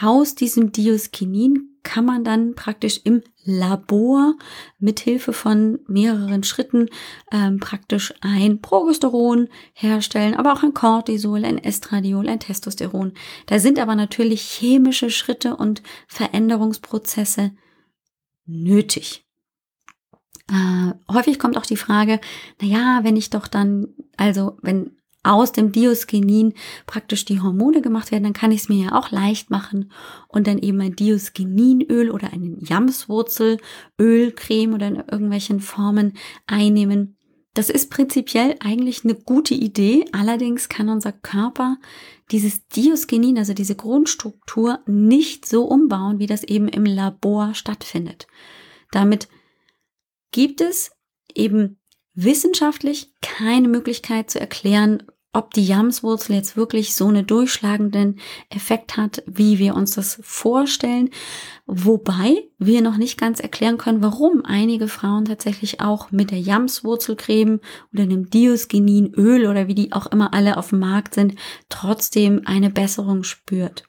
aus 0.01 0.35
diesem 0.35 0.73
Dioskinin 0.73 1.72
kann 1.83 2.05
man 2.05 2.25
dann 2.25 2.55
praktisch 2.55 3.01
im 3.05 3.23
Labor 3.45 4.35
mit 4.79 5.01
Hilfe 5.01 5.33
von 5.33 5.81
mehreren 5.89 6.45
Schritten 6.45 6.89
ähm, 7.33 7.59
praktisch 7.59 8.15
ein 8.21 8.61
Progesteron 8.61 9.49
herstellen, 9.73 10.35
aber 10.35 10.53
auch 10.53 10.62
ein 10.62 10.75
Cortisol, 10.75 11.45
ein 11.45 11.59
Estradiol, 11.59 12.29
ein 12.29 12.41
Testosteron. 12.41 13.12
Da 13.47 13.59
sind 13.59 13.79
aber 13.79 13.97
natürlich 13.97 14.43
chemische 14.43 15.11
Schritte 15.11 15.57
und 15.57 15.83
Veränderungsprozesse 16.07 17.53
nötig. 18.47 19.25
Äh, 20.49 20.93
häufig 21.12 21.39
kommt 21.39 21.57
auch 21.57 21.67
die 21.67 21.77
Frage, 21.77 22.21
na 22.61 22.67
ja, 22.67 23.01
wenn 23.03 23.17
ich 23.17 23.31
doch 23.31 23.49
dann, 23.49 23.89
also 24.17 24.59
wenn 24.62 24.99
aus 25.23 25.52
dem 25.52 25.73
Diosgenin 25.73 26.55
praktisch 26.87 27.25
die 27.25 27.41
Hormone 27.41 27.81
gemacht 27.81 28.11
werden, 28.11 28.25
dann 28.25 28.33
kann 28.33 28.50
ich 28.50 28.62
es 28.62 28.69
mir 28.69 28.87
ja 28.87 28.99
auch 28.99 29.11
leicht 29.11 29.50
machen 29.50 29.93
und 30.29 30.47
dann 30.47 30.59
eben 30.59 30.81
ein 30.81 30.97
Diosgeninöl 30.97 32.11
oder 32.11 32.33
einen 32.33 32.59
Jamswurzelöl, 32.64 34.33
Creme 34.35 34.75
oder 34.75 34.88
in 34.88 34.97
irgendwelchen 34.97 35.61
Formen 35.61 36.14
einnehmen. 36.47 37.17
Das 37.55 37.69
ist 37.69 37.91
prinzipiell 37.91 38.57
eigentlich 38.61 39.05
eine 39.05 39.14
gute 39.14 39.55
Idee, 39.55 40.07
allerdings 40.12 40.71
kann 40.71 40.88
unser 40.88 41.12
Körper 41.12 41.76
dieses 42.31 42.67
Diosgenin, 42.69 43.37
also 43.37 43.52
diese 43.52 43.76
Grundstruktur, 43.76 44.81
nicht 44.87 45.47
so 45.47 45.64
umbauen, 45.64 46.19
wie 46.19 46.26
das 46.26 46.45
eben 46.45 46.67
im 46.67 46.87
Labor 46.87 47.52
stattfindet. 47.55 48.26
Damit 48.91 49.29
gibt 50.31 50.62
es 50.62 50.93
eben 51.35 51.79
wissenschaftlich 52.14 53.12
keine 53.21 53.69
Möglichkeit 53.69 54.31
zu 54.31 54.40
erklären, 54.40 55.02
ob 55.35 55.54
die 55.54 55.64
Jamswurzel 55.64 56.37
jetzt 56.37 56.57
wirklich 56.57 56.95
so 56.95 57.09
einen 57.09 57.26
durchschlagenden 57.26 58.21
Effekt 58.50 58.99
hat, 58.99 59.23
wie 59.26 59.59
wir 59.59 59.75
uns 59.75 59.95
das 59.95 60.21
vorstellen. 60.23 61.09
Wobei 61.66 62.49
wir 62.59 62.83
noch 62.83 62.99
nicht 62.99 63.19
ganz 63.19 63.40
erklären 63.40 63.78
können, 63.78 64.02
warum 64.02 64.45
einige 64.45 64.88
Frauen 64.88 65.25
tatsächlich 65.25 65.81
auch 65.81 66.11
mit 66.11 66.31
der 66.31 66.40
Jamswurzelcreme 66.40 67.61
oder 67.95 68.07
dem 68.07 68.28
Diosgeninöl 68.28 69.47
oder 69.47 69.69
wie 69.69 69.75
die 69.75 69.92
auch 69.92 70.07
immer 70.07 70.35
alle 70.35 70.59
auf 70.59 70.69
dem 70.69 70.81
Markt 70.81 71.14
sind, 71.14 71.35
trotzdem 71.71 72.42
eine 72.45 72.69
Besserung 72.69 73.23
spürt. 73.25 73.85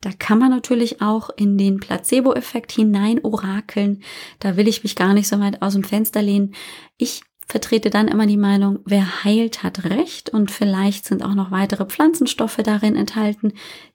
Da 0.00 0.10
kann 0.12 0.38
man 0.38 0.50
natürlich 0.50 1.00
auch 1.00 1.30
in 1.36 1.56
den 1.56 1.78
Placebo-Effekt 1.78 2.72
hinein 2.72 3.24
orakeln. 3.24 4.02
Da 4.40 4.56
will 4.56 4.68
ich 4.68 4.82
mich 4.82 4.94
gar 4.94 5.14
nicht 5.14 5.28
so 5.28 5.40
weit 5.40 5.62
aus 5.62 5.72
dem 5.72 5.84
Fenster 5.84 6.22
lehnen. 6.22 6.54
Ich 6.98 7.22
vertrete 7.46 7.90
dann 7.90 8.08
immer 8.08 8.26
die 8.26 8.36
Meinung, 8.36 8.80
wer 8.84 9.24
heilt, 9.24 9.62
hat 9.62 9.84
Recht 9.84 10.30
und 10.30 10.50
vielleicht 10.50 11.04
sind 11.04 11.22
auch 11.22 11.34
noch 11.34 11.50
weitere 11.50 11.86
Pflanzenstoffe 11.86 12.58
darin 12.62 12.96
enthalten, 12.96 13.52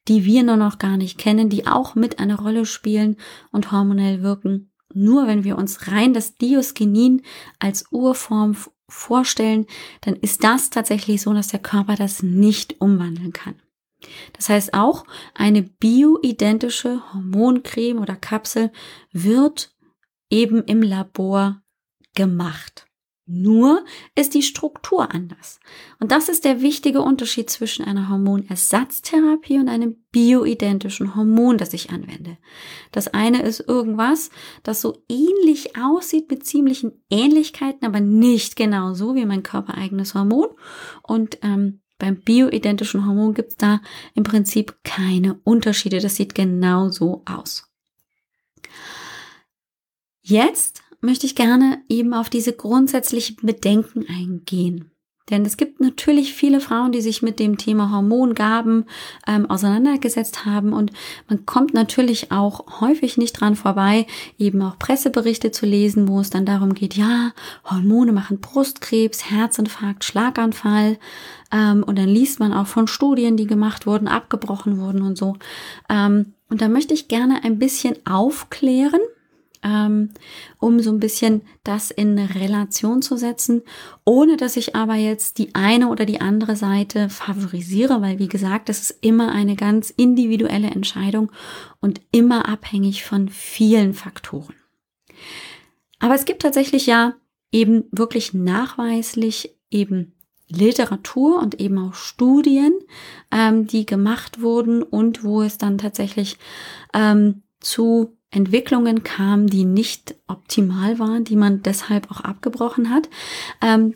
die 0.08 0.26
wir 0.26 0.44
nur 0.44 0.56
noch 0.56 0.80
gar 0.80 0.98
nicht 0.98 1.18
kennen, 1.18 1.50
die 1.50 1.68
auch 1.68 1.96
mit 1.96 2.20
eine 2.20 2.40
Rolle 2.40 2.66
spielen 2.66 3.18
und 3.52 3.72
hormonell 3.72 4.24
wirken. 4.24 4.72
Nur 4.94 5.28
wenn 5.28 5.44
wir 5.44 5.58
uns 5.58 5.88
rein 5.88 6.14
das 6.14 6.36
Diosgenin 6.36 7.22
als 7.60 7.86
Urform 7.92 8.56
vorstellen, 8.88 9.66
dann 10.02 10.16
ist 10.16 10.44
das 10.44 10.70
tatsächlich 10.70 11.22
so, 11.22 11.34
dass 11.34 11.50
der 11.50 11.62
Körper 11.62 11.96
das 11.96 12.24
nicht 12.24 12.80
umwandeln 12.80 13.34
kann. 13.34 13.56
Das 14.34 14.50
heißt 14.50 14.74
auch, 14.74 15.06
eine 15.36 15.62
bioidentische 15.62 17.02
Hormoncreme 17.14 18.00
oder 18.00 18.16
Kapsel 18.16 18.72
wird 19.12 19.76
eben 20.30 20.64
im 20.64 20.82
Labor 20.82 21.62
gemacht. 22.16 22.88
Nur 23.34 23.86
ist 24.14 24.34
die 24.34 24.44
Struktur 24.44 25.14
anders. 25.14 25.62
Und 26.00 26.12
das 26.12 26.28
ist 26.28 26.44
der 26.44 26.62
wichtige 26.62 27.02
Unterschied 27.02 27.50
zwischen 27.50 27.86
einer 27.86 28.10
Hormonersatztherapie 28.10 29.58
und 29.58 29.70
einem 29.70 30.04
bioidentischen 30.12 31.16
Hormon, 31.16 31.58
das 31.58 31.74
ich 31.74 31.92
anwende. 31.92 32.38
Das 32.92 33.08
eine 33.08 33.42
ist 33.42 33.62
irgendwas, 33.62 34.32
das 34.64 34.82
so 34.82 35.02
ähnlich 35.08 35.78
aussieht 35.78 36.30
mit 36.30 36.46
ziemlichen 36.46 37.04
Ähnlichkeiten, 37.10 37.86
aber 37.86 38.02
nicht 38.02 38.58
genau 38.58 38.94
so 38.94 39.16
wie 39.16 39.26
mein 39.26 39.44
körpereigenes 39.44 40.14
Hormon. 40.14 40.50
Und 41.02 41.38
ähm, 41.42 41.80
beim 41.98 42.20
bioidentischen 42.20 43.06
Hormon 43.06 43.34
gibt 43.34 43.52
es 43.52 43.58
da 43.58 43.80
im 44.14 44.24
Prinzip 44.24 44.76
keine 44.84 45.40
Unterschiede. 45.46 46.00
Das 46.02 46.18
sieht 46.18 46.36
genau 46.36 46.90
so 46.90 47.24
aus. 47.26 47.72
Jetzt 50.22 50.81
möchte 51.02 51.26
ich 51.26 51.36
gerne 51.36 51.80
eben 51.90 52.14
auf 52.14 52.30
diese 52.30 52.54
grundsätzlichen 52.54 53.38
Bedenken 53.42 54.06
eingehen. 54.08 54.92
Denn 55.32 55.46
es 55.46 55.56
gibt 55.56 55.80
natürlich 55.80 56.34
viele 56.34 56.60
Frauen, 56.60 56.92
die 56.92 57.00
sich 57.00 57.22
mit 57.22 57.40
dem 57.40 57.58
Thema 57.58 57.92
Hormongaben 57.92 58.86
ähm, 59.26 59.50
auseinandergesetzt 59.50 60.46
haben 60.46 60.74
und 60.74 60.92
man 61.30 61.46
kommt 61.46 61.74
natürlich 61.74 62.32
auch 62.32 62.82
häufig 62.82 63.18
nicht 63.18 63.34
dran 63.34 63.56
vorbei, 63.56 64.08
eben 64.38 64.62
auch 64.62 64.78
Presseberichte 64.78 65.52
zu 65.52 65.66
lesen, 65.66 66.10
wo 66.10 66.20
es 66.20 66.32
dann 66.32 66.46
darum 66.46 66.74
geht, 66.74 66.98
ja, 66.98 67.32
Hormone 67.64 68.12
machen 68.12 68.42
Brustkrebs, 68.42 69.32
Herzinfarkt, 69.32 70.04
Schlaganfall 70.04 70.98
ähm, 71.52 71.84
und 71.84 71.98
dann 71.98 72.10
liest 72.10 72.42
man 72.42 72.52
auch 72.52 72.68
von 72.68 72.88
Studien, 72.88 73.38
die 73.38 73.48
gemacht 73.48 73.88
wurden, 73.88 74.10
abgebrochen 74.10 74.80
wurden 74.80 75.02
und 75.02 75.18
so. 75.18 75.38
Ähm, 75.88 76.34
und 76.50 76.62
da 76.62 76.68
möchte 76.68 76.94
ich 76.94 77.08
gerne 77.08 77.46
ein 77.46 77.58
bisschen 77.58 77.96
aufklären, 78.06 79.00
um 79.64 80.80
so 80.80 80.92
ein 80.92 81.00
bisschen 81.00 81.42
das 81.64 81.92
in 81.92 82.18
Relation 82.18 83.02
zu 83.02 83.18
setzen, 83.18 83.62
ohne 84.06 84.38
dass 84.38 84.58
ich 84.58 84.76
aber 84.76 84.96
jetzt 84.96 85.38
die 85.38 85.54
eine 85.54 85.90
oder 85.90 86.06
die 86.06 86.22
andere 86.22 86.56
Seite 86.56 87.10
favorisiere, 87.10 88.02
weil 88.02 88.20
wie 88.20 88.28
gesagt, 88.28 88.70
das 88.70 88.82
ist 88.82 88.98
immer 89.02 89.32
eine 89.32 89.56
ganz 89.56 89.92
individuelle 89.92 90.72
Entscheidung 90.72 91.32
und 91.80 92.02
immer 92.12 92.48
abhängig 92.48 93.04
von 93.04 93.30
vielen 93.30 93.94
Faktoren. 93.94 94.56
Aber 96.00 96.16
es 96.16 96.26
gibt 96.26 96.42
tatsächlich 96.42 96.88
ja 96.88 97.14
eben 97.52 97.84
wirklich 97.92 98.34
nachweislich 98.34 99.56
eben 99.70 100.14
Literatur 100.48 101.40
und 101.40 101.60
eben 101.60 101.78
auch 101.78 101.94
Studien, 101.94 102.74
ähm, 103.32 103.68
die 103.68 103.86
gemacht 103.86 104.42
wurden 104.42 104.84
und 104.84 105.24
wo 105.24 105.42
es 105.42 105.58
dann 105.58 105.78
tatsächlich 105.78 106.38
ähm, 106.94 107.44
zu 107.60 108.18
Entwicklungen 108.32 109.04
kamen, 109.04 109.48
die 109.48 109.66
nicht 109.66 110.16
optimal 110.28 111.00
waren, 111.00 111.26
die 111.26 111.36
man 111.36 111.62
deshalb 111.62 112.10
auch 112.10 112.22
abgebrochen 112.22 112.90
hat. 112.90 113.10
Ähm, 113.62 113.96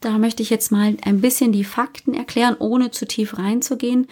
da 0.00 0.18
möchte 0.18 0.42
ich 0.42 0.50
jetzt 0.50 0.72
mal 0.72 0.96
ein 1.04 1.20
bisschen 1.20 1.52
die 1.52 1.64
Fakten 1.64 2.14
erklären, 2.14 2.56
ohne 2.58 2.90
zu 2.90 3.06
tief 3.06 3.38
reinzugehen. 3.38 4.08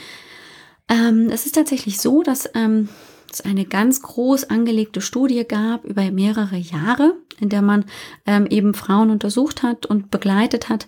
Ähm, 0.88 1.28
es 1.30 1.44
ist 1.44 1.54
tatsächlich 1.54 1.98
so, 1.98 2.22
dass 2.22 2.48
ähm, 2.54 2.88
es 3.30 3.40
eine 3.40 3.64
ganz 3.64 4.00
groß 4.02 4.44
angelegte 4.44 5.00
Studie 5.00 5.44
gab 5.44 5.84
über 5.84 6.10
mehrere 6.10 6.56
Jahre, 6.56 7.14
in 7.40 7.48
der 7.48 7.62
man 7.62 7.84
ähm, 8.26 8.46
eben 8.46 8.74
Frauen 8.74 9.10
untersucht 9.10 9.62
hat 9.62 9.86
und 9.86 10.10
begleitet 10.10 10.68
hat 10.68 10.86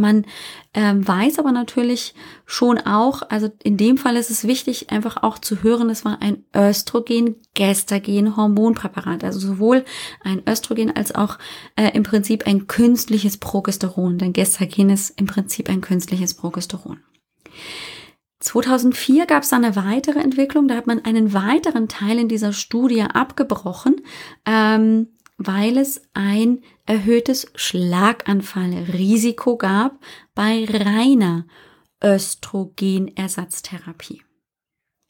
man 0.00 0.26
ähm, 0.74 1.06
weiß 1.06 1.38
aber 1.38 1.52
natürlich 1.52 2.14
schon 2.46 2.78
auch, 2.78 3.22
also 3.28 3.48
in 3.62 3.76
dem 3.76 3.96
Fall 3.96 4.16
ist 4.16 4.30
es 4.30 4.44
wichtig, 4.46 4.90
einfach 4.90 5.22
auch 5.22 5.38
zu 5.38 5.62
hören, 5.62 5.88
es 5.90 6.04
war 6.04 6.20
ein 6.20 6.44
Östrogen-Gestagen-Hormonpräparat, 6.54 9.22
also 9.24 9.38
sowohl 9.38 9.84
ein 10.22 10.42
Östrogen 10.48 10.94
als 10.94 11.14
auch 11.14 11.38
äh, 11.76 11.90
im 11.94 12.02
Prinzip 12.02 12.46
ein 12.46 12.66
künstliches 12.66 13.36
Progesteron, 13.36 14.18
denn 14.18 14.32
Gestagen 14.32 14.90
ist 14.90 15.10
im 15.18 15.26
Prinzip 15.26 15.68
ein 15.68 15.80
künstliches 15.80 16.34
Progesteron. 16.34 16.98
2004 18.44 19.26
gab 19.26 19.42
es 19.42 19.52
eine 19.54 19.74
weitere 19.74 20.18
Entwicklung, 20.18 20.68
da 20.68 20.76
hat 20.76 20.86
man 20.86 21.02
einen 21.04 21.32
weiteren 21.32 21.88
Teil 21.88 22.18
in 22.18 22.28
dieser 22.28 22.52
Studie 22.52 23.02
abgebrochen, 23.02 24.02
ähm, 24.44 25.08
weil 25.36 25.78
es 25.78 26.02
ein 26.14 26.62
erhöhtes 26.86 27.50
Schlaganfallrisiko 27.54 29.56
gab 29.56 29.98
bei 30.34 30.66
reiner 30.68 31.46
Östrogenersatztherapie. 32.02 34.22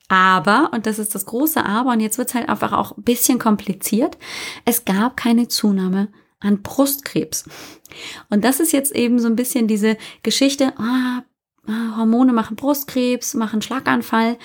Aber, 0.08 0.70
und 0.72 0.86
das 0.86 0.98
ist 0.98 1.14
das 1.14 1.26
große 1.26 1.64
Aber, 1.64 1.92
und 1.92 2.00
jetzt 2.00 2.18
wird 2.18 2.28
es 2.28 2.34
halt 2.34 2.48
einfach 2.48 2.72
auch 2.72 2.96
ein 2.96 3.02
bisschen 3.02 3.38
kompliziert, 3.38 4.18
es 4.64 4.84
gab 4.84 5.16
keine 5.16 5.48
Zunahme 5.48 6.08
an 6.40 6.62
Brustkrebs. 6.62 7.44
Und 8.28 8.44
das 8.44 8.60
ist 8.60 8.72
jetzt 8.72 8.94
eben 8.94 9.18
so 9.18 9.28
ein 9.28 9.36
bisschen 9.36 9.66
diese 9.66 9.96
Geschichte, 10.22 10.74
ah, 10.78 11.22
ah, 11.66 11.96
Hormone 11.96 12.32
machen 12.32 12.56
Brustkrebs, 12.56 13.34
machen 13.34 13.62
Schlaganfall. 13.62 14.38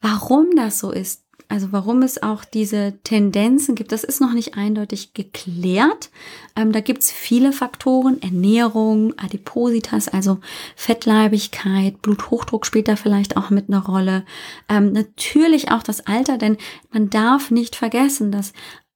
Warum 0.00 0.54
das 0.56 0.78
so 0.78 0.90
ist, 0.90 1.24
also 1.50 1.72
warum 1.72 2.02
es 2.02 2.22
auch 2.22 2.44
diese 2.44 2.98
Tendenzen 3.04 3.74
gibt, 3.74 3.90
das 3.90 4.04
ist 4.04 4.20
noch 4.20 4.34
nicht 4.34 4.54
eindeutig 4.54 5.14
geklärt. 5.14 6.10
Ähm, 6.54 6.72
da 6.72 6.80
gibt 6.80 7.02
es 7.02 7.10
viele 7.10 7.52
Faktoren, 7.52 8.20
Ernährung, 8.20 9.18
Adipositas, 9.18 10.08
also 10.08 10.40
Fettleibigkeit, 10.76 12.02
Bluthochdruck 12.02 12.66
spielt 12.66 12.86
da 12.86 12.96
vielleicht 12.96 13.38
auch 13.38 13.48
mit 13.48 13.68
einer 13.68 13.84
Rolle. 13.84 14.26
Ähm, 14.68 14.92
natürlich 14.92 15.70
auch 15.70 15.82
das 15.82 16.06
Alter, 16.06 16.36
denn 16.36 16.58
man 16.92 17.08
darf 17.08 17.50
nicht 17.50 17.76
vergessen, 17.76 18.30
dass 18.30 18.52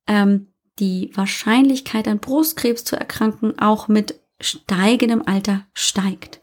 ähm, 0.07 0.49
die 0.79 1.11
Wahrscheinlichkeit 1.15 2.07
an 2.07 2.19
Brustkrebs 2.19 2.85
zu 2.85 2.97
erkranken 2.97 3.59
auch 3.59 3.89
mit 3.89 4.21
steigendem 4.41 5.23
Alter 5.25 5.67
steigt. 5.73 6.42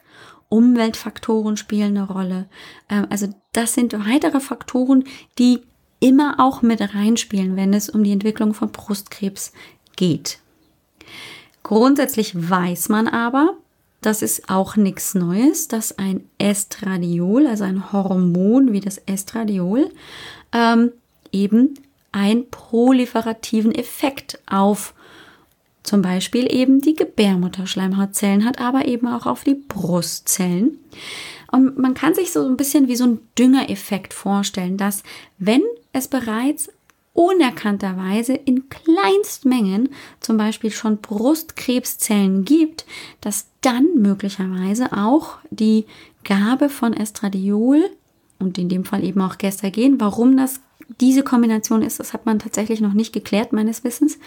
Umweltfaktoren 0.50 1.58
spielen 1.58 1.98
eine 1.98 2.08
Rolle. 2.08 2.48
Ähm, 2.90 3.08
also 3.10 3.28
das 3.54 3.74
sind 3.74 3.94
weitere 3.94 4.40
Faktoren, 4.40 5.04
die 5.38 5.62
immer 6.00 6.36
auch 6.40 6.62
mit 6.62 6.82
reinspielen, 6.82 7.56
wenn 7.56 7.74
es 7.74 7.90
um 7.90 8.04
die 8.04 8.12
Entwicklung 8.12 8.54
von 8.54 8.72
Brustkrebs 8.72 9.54
geht. 9.96 10.40
Grundsätzlich 11.64 12.50
weiß 12.50 12.90
man 12.90 13.08
aber, 13.08 13.56
das 14.02 14.22
ist 14.22 14.50
auch 14.50 14.76
nichts 14.78 15.14
Neues, 15.14 15.68
dass 15.68 15.98
ein 15.98 16.24
Estradiol, 16.38 17.48
also 17.48 17.66
ein 17.66 17.92
Hormon 17.92 18.72
wie 18.72 18.80
das 18.80 18.98
Estradiol, 18.98 19.92
ähm, 20.54 20.92
eben 21.32 21.74
einen 22.12 22.50
proliferativen 22.50 23.76
Effekt 23.76 24.40
auf 24.50 24.94
zum 25.84 26.02
Beispiel 26.02 26.54
eben 26.54 26.82
die 26.82 26.96
Gebärmutterschleimhautzellen 26.96 28.46
hat, 28.46 28.60
aber 28.60 28.88
eben 28.88 29.08
auch 29.08 29.26
auf 29.26 29.44
die 29.44 29.56
Brustzellen. 29.56 30.78
Und 31.52 31.78
man 31.78 31.94
kann 31.94 32.14
sich 32.14 32.32
so 32.32 32.46
ein 32.46 32.58
bisschen 32.58 32.88
wie 32.88 32.96
so 32.96 33.06
ein 33.06 33.20
Düngereffekt 33.38 34.14
vorstellen, 34.14 34.78
dass 34.78 35.04
wenn 35.38 35.64
es 35.94 36.08
bereits 36.08 36.70
unerkannterweise 37.14 38.34
in 38.34 38.70
Kleinstmengen 38.70 39.90
zum 40.20 40.38
Beispiel 40.38 40.72
schon 40.72 41.00
Brustkrebszellen 41.00 42.46
gibt, 42.46 42.86
dass 43.20 43.48
dann 43.62 43.88
möglicherweise 43.96 44.94
auch 44.94 45.38
die 45.50 45.86
Gabe 46.24 46.70
von 46.70 46.94
Estradiol 46.94 47.90
und 48.38 48.58
in 48.58 48.70
dem 48.70 48.86
Fall 48.86 49.04
eben 49.04 49.22
auch 49.22 49.38
Gestagen, 49.38 50.00
warum 50.00 50.38
das 50.38 50.62
diese 51.02 51.24
Kombination 51.24 51.82
ist, 51.82 52.00
das 52.00 52.14
hat 52.14 52.26
man 52.26 52.40
tatsächlich 52.40 52.82
noch 52.82 52.94
nicht 52.94 53.14
geklärt 53.14 53.54
meines 53.54 53.84
Wissens, 53.84 54.18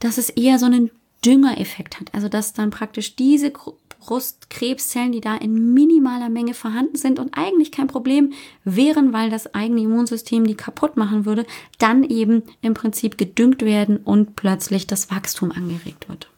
dass 0.00 0.18
es 0.18 0.30
eher 0.30 0.58
so 0.58 0.66
einen 0.66 0.90
Düngereffekt 1.24 2.00
hat. 2.00 2.12
Also 2.12 2.28
dass 2.28 2.52
dann 2.52 2.70
praktisch 2.70 3.14
diese 3.14 3.52
Brustkrebszellen, 4.00 5.12
die 5.12 5.20
da 5.20 5.36
in 5.36 5.74
minimaler 5.74 6.30
Menge 6.30 6.54
vorhanden 6.54 6.96
sind 6.96 7.18
und 7.18 7.36
eigentlich 7.36 7.70
kein 7.70 7.86
Problem 7.86 8.32
wären, 8.64 9.12
weil 9.12 9.30
das 9.30 9.54
eigene 9.54 9.82
Immunsystem 9.82 10.46
die 10.46 10.54
kaputt 10.54 10.96
machen 10.96 11.26
würde, 11.26 11.46
dann 11.78 12.02
eben 12.02 12.42
im 12.62 12.74
Prinzip 12.74 13.18
gedüngt 13.18 13.62
werden 13.62 13.98
und 13.98 14.36
plötzlich 14.36 14.86
das 14.86 15.10
Wachstum 15.10 15.52
angeregt 15.52 16.08
wird. 16.08 16.30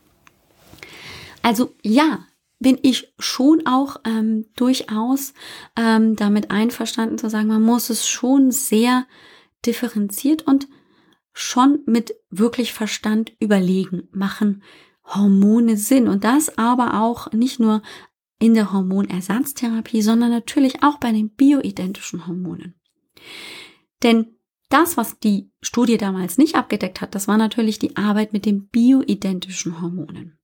Also 1.42 1.75
ja, 1.83 2.27
bin 2.59 2.79
ich 2.83 3.12
schon 3.18 3.66
auch 3.66 3.96
ähm, 4.05 4.46
durchaus 4.55 5.35
ähm, 5.77 6.14
damit 6.16 6.51
einverstanden 6.51 7.18
zu 7.18 7.29
sagen, 7.29 7.48
man 7.48 7.62
muss 7.62 7.90
es 7.90 8.07
schon 8.07 8.53
sehr 8.53 9.07
differenziert 9.66 10.42
und 10.42 10.68
schon 11.33 11.81
mit 11.87 12.14
wirklich 12.31 12.73
Verstand 12.73 13.33
überlegen, 13.40 14.09
machen 14.12 14.62
Hormone 15.05 15.77
Sinn. 15.77 16.09
Und 16.09 16.25
das 16.25 16.59
aber 16.59 17.01
auch 17.03 17.33
nicht 17.33 17.61
nur 17.61 17.83
in 18.38 18.55
der 18.55 18.73
Hormonersatztherapie, 18.73 20.03
sondern 20.03 20.31
natürlich 20.31 20.83
auch 20.83 20.99
bei 20.99 21.12
den 21.12 21.31
bioidentischen 21.31 22.27
Hormonen. 22.27 22.75
Denn 24.03 24.37
das, 24.68 24.97
was 24.97 25.18
die 25.18 25.51
Studie 25.61 25.99
damals 25.99 26.38
nicht 26.38 26.57
abgedeckt 26.57 27.01
hat, 27.01 27.14
das 27.14 27.29
war 27.29 27.37
natürlich 27.37 27.79
die 27.79 27.97
Arbeit 27.97 28.33
mit 28.33 28.47
den 28.47 28.68
bioidentischen 28.68 29.81
Hormonen. 29.81 30.38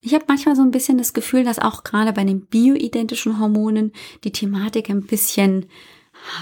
Ich 0.00 0.14
habe 0.14 0.24
manchmal 0.28 0.56
so 0.56 0.62
ein 0.62 0.70
bisschen 0.70 0.96
das 0.96 1.12
Gefühl, 1.12 1.44
dass 1.44 1.58
auch 1.58 1.84
gerade 1.84 2.12
bei 2.12 2.24
den 2.24 2.46
bioidentischen 2.46 3.38
Hormonen 3.38 3.92
die 4.24 4.32
Thematik 4.32 4.90
ein 4.90 5.02
bisschen 5.02 5.66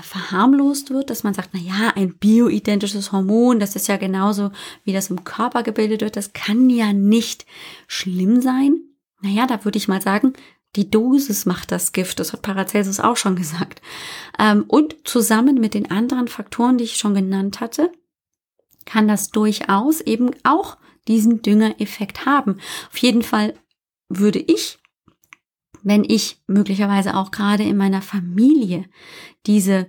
verharmlost 0.02 0.90
wird, 0.90 1.10
dass 1.10 1.22
man 1.22 1.34
sagt, 1.34 1.50
na 1.52 1.60
ja, 1.60 1.92
ein 1.94 2.14
bioidentisches 2.14 3.12
Hormon, 3.12 3.60
das 3.60 3.76
ist 3.76 3.88
ja 3.88 3.96
genauso, 3.96 4.50
wie 4.84 4.92
das 4.92 5.10
im 5.10 5.24
Körper 5.24 5.62
gebildet 5.62 6.00
wird, 6.00 6.16
das 6.16 6.32
kann 6.32 6.70
ja 6.70 6.92
nicht 6.92 7.46
schlimm 7.86 8.40
sein. 8.40 8.80
Naja, 9.20 9.46
da 9.46 9.64
würde 9.64 9.78
ich 9.78 9.88
mal 9.88 10.02
sagen, 10.02 10.34
die 10.76 10.90
Dosis 10.90 11.46
macht 11.46 11.72
das 11.72 11.92
Gift, 11.92 12.20
das 12.20 12.32
hat 12.32 12.42
Paracelsus 12.42 13.00
auch 13.00 13.16
schon 13.16 13.36
gesagt. 13.36 13.80
Ähm, 14.38 14.64
und 14.68 14.96
zusammen 15.04 15.56
mit 15.56 15.74
den 15.74 15.90
anderen 15.90 16.28
Faktoren, 16.28 16.78
die 16.78 16.84
ich 16.84 16.96
schon 16.96 17.14
genannt 17.14 17.60
hatte, 17.60 17.90
kann 18.84 19.08
das 19.08 19.30
durchaus 19.30 20.00
eben 20.00 20.30
auch 20.44 20.76
diesen 21.08 21.42
Düngereffekt 21.42 22.26
haben. 22.26 22.58
Auf 22.90 22.98
jeden 22.98 23.22
Fall 23.22 23.54
würde 24.08 24.38
ich 24.38 24.78
wenn 25.86 26.02
ich 26.02 26.42
möglicherweise 26.48 27.14
auch 27.14 27.30
gerade 27.30 27.62
in 27.62 27.76
meiner 27.76 28.02
Familie 28.02 28.86
diese 29.46 29.86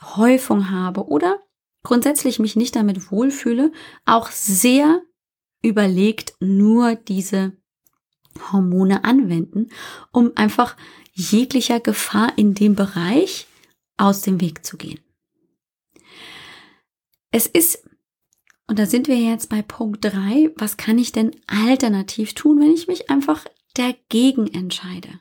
Häufung 0.00 0.70
habe 0.70 1.08
oder 1.08 1.42
grundsätzlich 1.82 2.38
mich 2.38 2.54
nicht 2.54 2.76
damit 2.76 3.10
wohlfühle, 3.10 3.72
auch 4.06 4.30
sehr 4.30 5.02
überlegt 5.60 6.34
nur 6.38 6.94
diese 6.94 7.56
Hormone 8.52 9.02
anwenden, 9.02 9.70
um 10.12 10.30
einfach 10.36 10.76
jeglicher 11.14 11.80
Gefahr 11.80 12.32
in 12.36 12.54
dem 12.54 12.76
Bereich 12.76 13.48
aus 13.96 14.22
dem 14.22 14.40
Weg 14.40 14.64
zu 14.64 14.76
gehen. 14.76 15.00
Es 17.32 17.48
ist, 17.48 17.84
und 18.68 18.78
da 18.78 18.86
sind 18.86 19.08
wir 19.08 19.16
jetzt 19.16 19.48
bei 19.48 19.62
Punkt 19.62 20.04
drei. 20.04 20.52
was 20.54 20.76
kann 20.76 20.96
ich 20.96 21.10
denn 21.10 21.32
alternativ 21.48 22.34
tun, 22.34 22.60
wenn 22.60 22.70
ich 22.70 22.86
mich 22.86 23.10
einfach 23.10 23.46
dagegen 23.74 24.46
entscheide? 24.46 25.18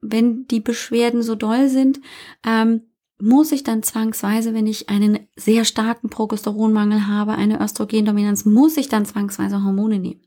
Wenn 0.00 0.46
die 0.46 0.60
Beschwerden 0.60 1.22
so 1.22 1.34
doll 1.34 1.68
sind, 1.68 2.00
ähm, 2.46 2.82
muss 3.20 3.52
ich 3.52 3.62
dann 3.62 3.82
zwangsweise, 3.82 4.54
wenn 4.54 4.66
ich 4.66 4.88
einen 4.88 5.28
sehr 5.36 5.64
starken 5.64 6.08
Progesteronmangel 6.08 7.06
habe, 7.06 7.32
eine 7.32 7.60
Östrogendominanz, 7.60 8.44
muss 8.44 8.76
ich 8.76 8.88
dann 8.88 9.04
zwangsweise 9.04 9.62
Hormone 9.62 9.98
nehmen? 9.98 10.22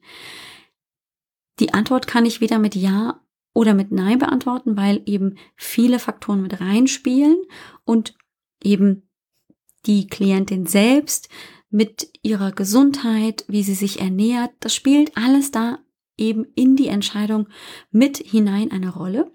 Die 1.60 1.74
Antwort 1.74 2.08
kann 2.08 2.26
ich 2.26 2.42
weder 2.42 2.60
mit 2.60 2.76
Ja 2.76 3.22
oder 3.54 3.74
mit 3.74 3.92
Nein 3.92 4.20
beantworten, 4.20 4.78
weil 4.78 5.02
eben 5.06 5.38
viele 5.56 6.00
Faktoren 6.00 6.42
mit 6.42 6.60
reinspielen 6.60 7.38
und 7.84 8.16
eben 8.64 9.10
die 9.86 10.08
Klientin 10.08 10.66
selbst 10.66 11.30
mit 11.70 12.10
ihrer 12.22 12.52
Gesundheit, 12.52 13.46
wie 13.48 13.64
sie 13.64 13.74
sich 13.74 14.00
ernährt, 14.00 14.52
das 14.60 14.76
spielt 14.76 15.18
alles 15.18 15.52
da 15.52 15.80
eben 16.18 16.46
in 16.56 16.76
die 16.76 16.88
Entscheidung 16.88 17.48
mit 17.92 18.18
hinein 18.18 18.72
eine 18.72 18.94
Rolle. 18.94 19.32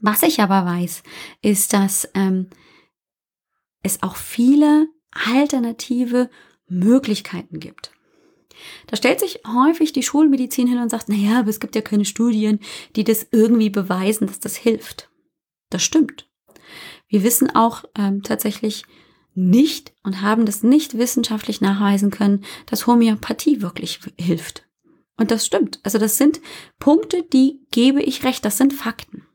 Was 0.00 0.22
ich 0.22 0.40
aber 0.40 0.64
weiß, 0.64 1.02
ist, 1.42 1.72
dass 1.72 2.08
ähm, 2.14 2.48
es 3.82 4.02
auch 4.02 4.16
viele 4.16 4.88
alternative 5.10 6.30
Möglichkeiten 6.68 7.60
gibt. 7.60 7.92
Da 8.86 8.96
stellt 8.96 9.20
sich 9.20 9.40
häufig 9.46 9.92
die 9.92 10.02
Schulmedizin 10.02 10.66
hin 10.66 10.78
und 10.78 10.90
sagt, 10.90 11.08
naja, 11.08 11.40
aber 11.40 11.48
es 11.48 11.60
gibt 11.60 11.74
ja 11.74 11.82
keine 11.82 12.04
Studien, 12.04 12.60
die 12.96 13.04
das 13.04 13.26
irgendwie 13.30 13.70
beweisen, 13.70 14.26
dass 14.26 14.40
das 14.40 14.56
hilft. 14.56 15.10
Das 15.70 15.82
stimmt. 15.82 16.28
Wir 17.08 17.22
wissen 17.22 17.54
auch 17.54 17.84
ähm, 17.96 18.22
tatsächlich 18.22 18.84
nicht 19.34 19.92
und 20.02 20.22
haben 20.22 20.46
das 20.46 20.62
nicht 20.62 20.98
wissenschaftlich 20.98 21.60
nachweisen 21.60 22.10
können, 22.10 22.44
dass 22.66 22.86
Homöopathie 22.86 23.62
wirklich 23.62 24.00
hilft. 24.18 24.66
Und 25.16 25.30
das 25.30 25.46
stimmt. 25.46 25.80
Also 25.82 25.98
das 25.98 26.16
sind 26.16 26.40
Punkte, 26.78 27.22
die 27.22 27.60
gebe 27.70 28.02
ich 28.02 28.24
recht, 28.24 28.44
das 28.44 28.58
sind 28.58 28.72
Fakten. 28.72 29.26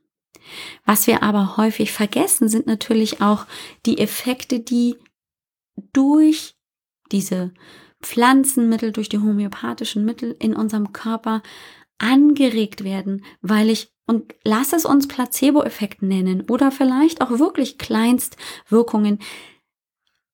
Was 0.85 1.07
wir 1.07 1.23
aber 1.23 1.57
häufig 1.57 1.91
vergessen, 1.91 2.49
sind 2.49 2.67
natürlich 2.67 3.21
auch 3.21 3.45
die 3.85 3.97
Effekte, 3.97 4.59
die 4.59 4.95
durch 5.93 6.55
diese 7.11 7.53
Pflanzenmittel, 8.01 8.91
durch 8.91 9.09
die 9.09 9.19
homöopathischen 9.19 10.05
Mittel 10.05 10.35
in 10.39 10.55
unserem 10.55 10.93
Körper 10.93 11.41
angeregt 11.97 12.83
werden, 12.83 13.23
weil 13.41 13.69
ich 13.69 13.91
und 14.07 14.35
lass 14.43 14.73
es 14.73 14.85
uns 14.85 15.07
Placebo-Effekt 15.07 16.03
nennen 16.03 16.43
oder 16.47 16.71
vielleicht 16.71 17.21
auch 17.21 17.31
wirklich 17.39 17.79
Kleinstwirkungen. 17.79 19.19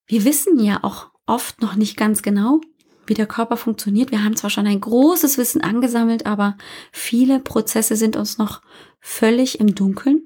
Wir 0.06 0.26
wissen 0.26 0.60
ja 0.60 0.80
auch 0.82 1.12
oft 1.26 1.62
noch 1.62 1.76
nicht 1.76 1.95
ganz 1.95 2.21
genau, 2.21 2.60
wie 3.06 3.13
der 3.13 3.28
Körper 3.28 3.56
funktioniert. 3.56 4.12
Wir 4.12 4.24
haben 4.24 4.36
zwar 4.36 4.50
schon 4.50 4.67
ein 4.67 4.82
großes 4.82 5.38
Wissen 5.38 5.62
angesammelt, 5.62 6.26
aber 6.26 6.58
viele 6.91 7.39
Prozesse 7.39 7.95
sind 7.95 8.17
uns 8.17 8.38
noch 8.38 8.62
völlig 9.01 9.59
im 9.59 9.75
Dunkeln. 9.75 10.23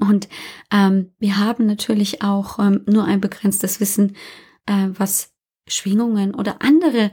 Und 0.00 0.28
ähm, 0.70 1.12
wir 1.18 1.38
haben 1.38 1.66
natürlich 1.66 2.22
auch 2.22 2.58
ähm, 2.58 2.82
nur 2.86 3.04
ein 3.04 3.20
begrenztes 3.20 3.80
Wissen, 3.80 4.16
äh, 4.66 4.88
was 4.90 5.32
Schwingungen 5.68 6.34
oder 6.34 6.62
andere 6.62 7.10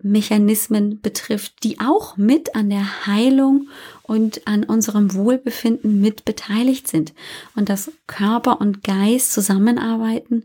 Mechanismen 0.00 1.00
betrifft, 1.00 1.64
die 1.64 1.80
auch 1.80 2.16
mit 2.16 2.54
an 2.54 2.70
der 2.70 3.06
Heilung 3.06 3.68
und 4.02 4.46
an 4.46 4.62
unserem 4.64 5.12
Wohlbefinden 5.14 6.00
mit 6.00 6.24
beteiligt 6.24 6.86
sind. 6.86 7.14
Und 7.56 7.68
dass 7.68 7.90
Körper 8.06 8.60
und 8.60 8.84
Geist 8.84 9.32
zusammenarbeiten, 9.32 10.44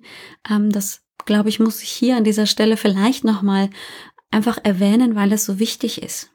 ähm, 0.50 0.72
das 0.72 1.02
glaube 1.26 1.50
ich, 1.50 1.60
muss 1.60 1.84
ich 1.84 1.90
hier 1.90 2.18
an 2.18 2.24
dieser 2.24 2.48
Stelle 2.48 2.78
vielleicht 2.78 3.24
nochmal 3.24 3.70
einfach 4.32 4.58
erwähnen, 4.64 5.16
weil 5.16 5.32
es 5.32 5.46
so 5.46 5.60
wichtig 5.60 6.02
ist. 6.02 6.33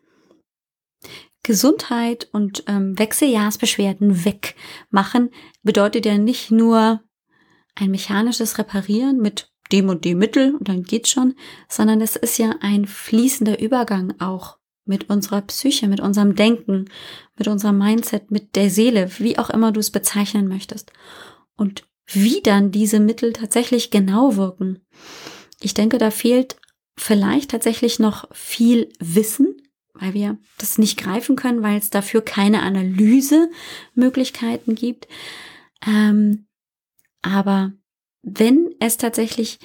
Gesundheit 1.48 2.28
und 2.30 2.64
ähm, 2.66 2.98
Wechseljahrsbeschwerden 2.98 4.26
wegmachen 4.26 5.30
bedeutet 5.62 6.04
ja 6.04 6.18
nicht 6.18 6.50
nur 6.50 7.00
ein 7.74 7.90
mechanisches 7.90 8.58
Reparieren 8.58 9.16
mit 9.16 9.50
dem 9.72 9.88
und 9.88 10.04
dem 10.04 10.18
Mittel 10.18 10.54
und 10.54 10.68
dann 10.68 10.82
geht's 10.82 11.08
schon, 11.08 11.36
sondern 11.66 12.02
es 12.02 12.16
ist 12.16 12.36
ja 12.36 12.56
ein 12.60 12.84
fließender 12.84 13.62
Übergang 13.62 14.12
auch 14.20 14.58
mit 14.84 15.08
unserer 15.08 15.40
Psyche, 15.40 15.88
mit 15.88 16.00
unserem 16.00 16.34
Denken, 16.34 16.90
mit 17.38 17.48
unserem 17.48 17.78
Mindset, 17.78 18.30
mit 18.30 18.54
der 18.54 18.68
Seele, 18.68 19.10
wie 19.18 19.38
auch 19.38 19.48
immer 19.48 19.72
du 19.72 19.80
es 19.80 19.90
bezeichnen 19.90 20.48
möchtest. 20.48 20.92
Und 21.56 21.84
wie 22.04 22.42
dann 22.42 22.72
diese 22.72 23.00
Mittel 23.00 23.32
tatsächlich 23.32 23.90
genau 23.90 24.36
wirken. 24.36 24.80
Ich 25.62 25.72
denke, 25.72 25.96
da 25.96 26.10
fehlt 26.10 26.56
vielleicht 26.98 27.52
tatsächlich 27.52 27.98
noch 27.98 28.28
viel 28.34 28.92
Wissen, 28.98 29.56
weil 30.00 30.14
wir 30.14 30.38
das 30.58 30.78
nicht 30.78 30.98
greifen 30.98 31.36
können, 31.36 31.62
weil 31.62 31.78
es 31.78 31.90
dafür 31.90 32.22
keine 32.22 32.62
Analysemöglichkeiten 32.62 34.74
gibt. 34.74 35.06
Ähm, 35.86 36.46
aber 37.22 37.72
wenn 38.22 38.74
es 38.80 38.96
tatsächlich 38.96 39.60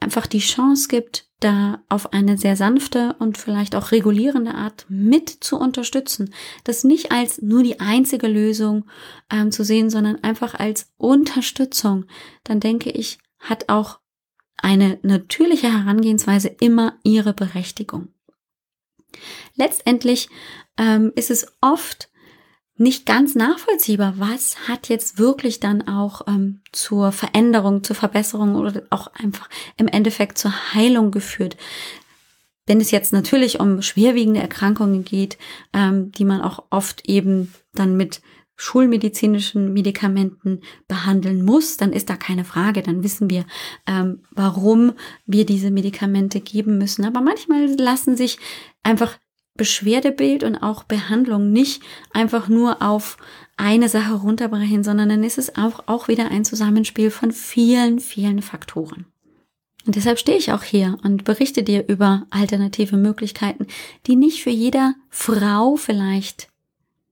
einfach 0.00 0.26
die 0.26 0.40
Chance 0.40 0.88
gibt, 0.88 1.26
da 1.40 1.82
auf 1.88 2.12
eine 2.12 2.38
sehr 2.38 2.56
sanfte 2.56 3.14
und 3.18 3.36
vielleicht 3.36 3.74
auch 3.74 3.92
regulierende 3.92 4.54
Art 4.54 4.86
mit 4.88 5.28
zu 5.28 5.58
unterstützen, 5.58 6.32
das 6.64 6.84
nicht 6.84 7.12
als 7.12 7.42
nur 7.42 7.62
die 7.62 7.80
einzige 7.80 8.26
Lösung 8.26 8.86
ähm, 9.30 9.52
zu 9.52 9.64
sehen, 9.64 9.90
sondern 9.90 10.22
einfach 10.22 10.54
als 10.54 10.92
Unterstützung, 10.96 12.06
dann 12.44 12.60
denke 12.60 12.90
ich, 12.90 13.18
hat 13.38 13.68
auch 13.68 14.00
eine 14.56 14.98
natürliche 15.02 15.70
Herangehensweise 15.70 16.48
immer 16.48 16.98
ihre 17.02 17.34
Berechtigung. 17.34 18.08
Letztendlich 19.54 20.28
ähm, 20.78 21.12
ist 21.14 21.30
es 21.30 21.46
oft 21.60 22.08
nicht 22.78 23.06
ganz 23.06 23.34
nachvollziehbar, 23.34 24.14
was 24.18 24.68
hat 24.68 24.88
jetzt 24.88 25.18
wirklich 25.18 25.60
dann 25.60 25.88
auch 25.88 26.26
ähm, 26.26 26.60
zur 26.72 27.10
Veränderung, 27.10 27.82
zur 27.82 27.96
Verbesserung 27.96 28.54
oder 28.54 28.82
auch 28.90 29.08
einfach 29.14 29.48
im 29.78 29.88
Endeffekt 29.88 30.36
zur 30.36 30.52
Heilung 30.74 31.10
geführt. 31.10 31.56
Wenn 32.66 32.80
es 32.80 32.90
jetzt 32.90 33.12
natürlich 33.12 33.60
um 33.60 33.80
schwerwiegende 33.80 34.40
Erkrankungen 34.40 35.04
geht, 35.04 35.38
ähm, 35.72 36.12
die 36.12 36.24
man 36.24 36.42
auch 36.42 36.64
oft 36.70 37.08
eben 37.08 37.54
dann 37.72 37.96
mit 37.96 38.20
schulmedizinischen 38.56 39.72
Medikamenten 39.72 40.60
behandeln 40.88 41.44
muss, 41.44 41.76
dann 41.76 41.92
ist 41.92 42.08
da 42.08 42.16
keine 42.16 42.44
Frage. 42.44 42.82
Dann 42.82 43.02
wissen 43.02 43.28
wir, 43.30 43.44
ähm, 43.86 44.22
warum 44.30 44.94
wir 45.26 45.44
diese 45.44 45.70
Medikamente 45.70 46.40
geben 46.40 46.78
müssen. 46.78 47.04
Aber 47.04 47.20
manchmal 47.20 47.66
lassen 47.76 48.16
sich 48.16 48.38
einfach 48.82 49.18
Beschwerdebild 49.56 50.44
und 50.44 50.56
auch 50.56 50.84
Behandlung 50.84 51.52
nicht 51.52 51.82
einfach 52.12 52.48
nur 52.48 52.82
auf 52.82 53.16
eine 53.56 53.88
Sache 53.88 54.14
runterbrechen, 54.14 54.84
sondern 54.84 55.08
dann 55.08 55.24
ist 55.24 55.38
es 55.38 55.56
auch, 55.56 55.84
auch 55.86 56.08
wieder 56.08 56.30
ein 56.30 56.44
Zusammenspiel 56.44 57.10
von 57.10 57.32
vielen, 57.32 58.00
vielen 58.00 58.42
Faktoren. 58.42 59.06
Und 59.86 59.94
deshalb 59.94 60.18
stehe 60.18 60.36
ich 60.36 60.52
auch 60.52 60.64
hier 60.64 60.98
und 61.04 61.24
berichte 61.24 61.62
dir 61.62 61.88
über 61.88 62.26
alternative 62.30 62.96
Möglichkeiten, 62.96 63.66
die 64.06 64.16
nicht 64.16 64.42
für 64.42 64.50
jeder 64.50 64.94
Frau 65.10 65.76
vielleicht 65.76 66.48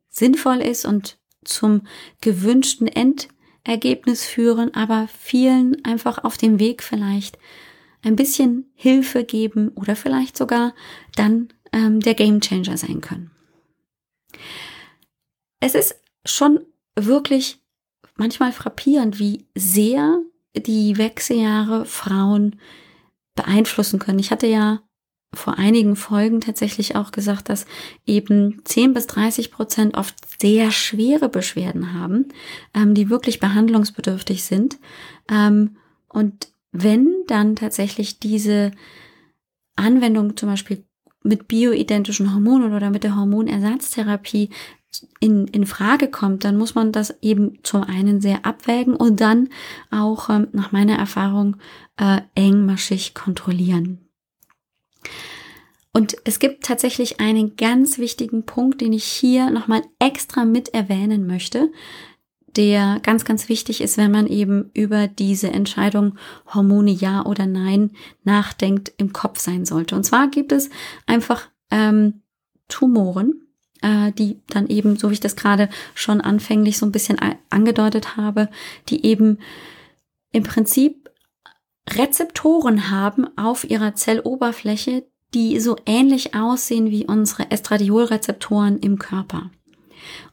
sinnvoll 0.09 0.59
ist 0.59 0.85
und 0.85 1.17
zum 1.45 1.87
gewünschten 2.21 2.87
Endergebnis 2.87 4.25
führen, 4.25 4.75
aber 4.75 5.09
vielen 5.09 5.85
einfach 5.85 6.23
auf 6.25 6.37
dem 6.37 6.59
Weg 6.59 6.83
vielleicht 6.83 7.39
ein 8.03 8.17
bisschen 8.17 8.71
Hilfe 8.75 9.25
geben 9.25 9.71
oder 9.71 9.97
vielleicht 9.97 10.37
sogar 10.37 10.75
dann 11.17 11.49
ähm, 11.73 12.01
der 12.01 12.15
Gamechanger 12.15 12.77
sein 12.77 13.01
können. 13.01 13.31
Es 15.61 15.75
ist 15.75 16.01
schon 16.27 16.61
wirklich 16.95 17.59
manchmal 18.17 18.53
frappierend, 18.53 19.19
wie 19.19 19.47
sehr 19.55 20.23
die 20.55 20.99
Wechseljahre 20.99 21.85
Frauen 21.85 22.61
beeinflussen 23.35 23.99
können. 23.99 24.19
Ich 24.19 24.31
hatte 24.31 24.47
ja 24.47 24.83
vor 25.35 25.59
einigen 25.59 25.97
Folgen 25.97 26.41
tatsächlich 26.41 26.97
auch 26.97 27.13
gesagt, 27.13 27.49
dass 27.49 27.67
eben 28.07 28.63
10 28.65 28.95
bis 28.95 29.07
30 29.07 29.51
Prozent 29.51 29.97
oft 29.97 30.15
sehr 30.41 30.71
schwere 30.71 31.29
Beschwerden 31.29 31.93
haben, 31.95 32.29
ähm, 32.75 32.95
die 32.95 33.11
wirklich 33.11 33.41
behandlungsbedürftig 33.41 34.45
sind. 34.45 34.79
Ähm, 35.31 35.77
und 36.09 36.49
wenn 36.73 37.25
dann 37.27 37.57
tatsächlich 37.57 38.19
diese 38.19 38.73
Anwendung 39.77 40.37
zum 40.37 40.49
Beispiel 40.49 40.85
mit 41.23 41.49
bioidentischen 41.49 42.33
Hormonen 42.33 42.75
oder 42.75 42.91
mit 42.91 43.03
der 43.03 43.17
Hormonersatztherapie 43.17 44.51
in, 45.21 45.47
in 45.49 45.67
Frage 45.67 46.09
kommt, 46.09 46.45
dann 46.45 46.57
muss 46.57 46.75
man 46.75 46.93
das 46.93 47.15
eben 47.23 47.59
zum 47.63 47.83
einen 47.83 48.21
sehr 48.21 48.47
abwägen 48.47 48.95
und 48.95 49.21
dann 49.21 49.49
auch 49.91 50.29
ähm, 50.31 50.49
nach 50.53 50.73
meiner 50.73 50.97
Erfahrung 50.97 51.57
äh, 51.97 52.21
engmaschig 52.35 53.15
kontrollieren. 53.15 54.04
Und 55.93 56.17
es 56.25 56.41
gibt 56.41 56.65
tatsächlich 56.65 57.21
einen 57.21 57.57
ganz 57.57 57.99
wichtigen 57.99 58.45
Punkt, 58.45 58.81
den 58.81 58.93
ich 58.93 59.05
hier 59.05 59.51
nochmal 59.51 59.83
extra 60.01 60.45
mit 60.45 60.75
erwähnen 60.75 61.27
möchte, 61.27 61.71
der 62.57 63.01
ganz, 63.03 63.25
ganz 63.25 63.49
wichtig 63.49 63.81
ist, 63.81 63.97
wenn 63.97 64.11
man 64.11 64.27
eben 64.27 64.71
über 64.75 65.07
diese 65.07 65.51
Entscheidung 65.51 66.19
Hormone 66.53 66.91
ja 66.91 67.25
oder 67.25 67.47
nein 67.47 67.91
nachdenkt, 68.25 68.93
im 68.97 69.13
Kopf 69.13 69.39
sein 69.39 69.65
sollte. 69.65 69.95
Und 69.95 70.05
zwar 70.05 70.29
gibt 70.29 70.53
es 70.53 70.71
einfach 71.07 71.49
ähm, 71.71 72.23
Tumoren, 72.69 73.43
äh, 73.83 74.13
die 74.13 74.41
dann 74.49 74.67
eben, 74.69 74.97
so 74.97 75.11
wie 75.11 75.15
ich 75.15 75.21
das 75.21 75.37
gerade 75.37 75.69
schon 75.95 76.21
anfänglich 76.21 76.79
so 76.79 76.87
ein 76.87 76.93
bisschen 76.93 77.19
angedeutet 77.51 78.17
habe, 78.17 78.49
die 78.89 79.05
eben 79.07 79.39
im 80.33 80.43
Prinzip 80.43 81.04
Rezeptoren 81.91 82.91
haben 82.91 83.27
auf 83.37 83.69
ihrer 83.69 83.95
Zelloberfläche, 83.95 85.05
die 85.35 85.59
so 85.61 85.77
ähnlich 85.87 86.35
aussehen 86.35 86.91
wie 86.91 87.07
unsere 87.07 87.51
Estradiolrezeptoren 87.51 88.79
im 88.79 88.99
Körper. 88.99 89.51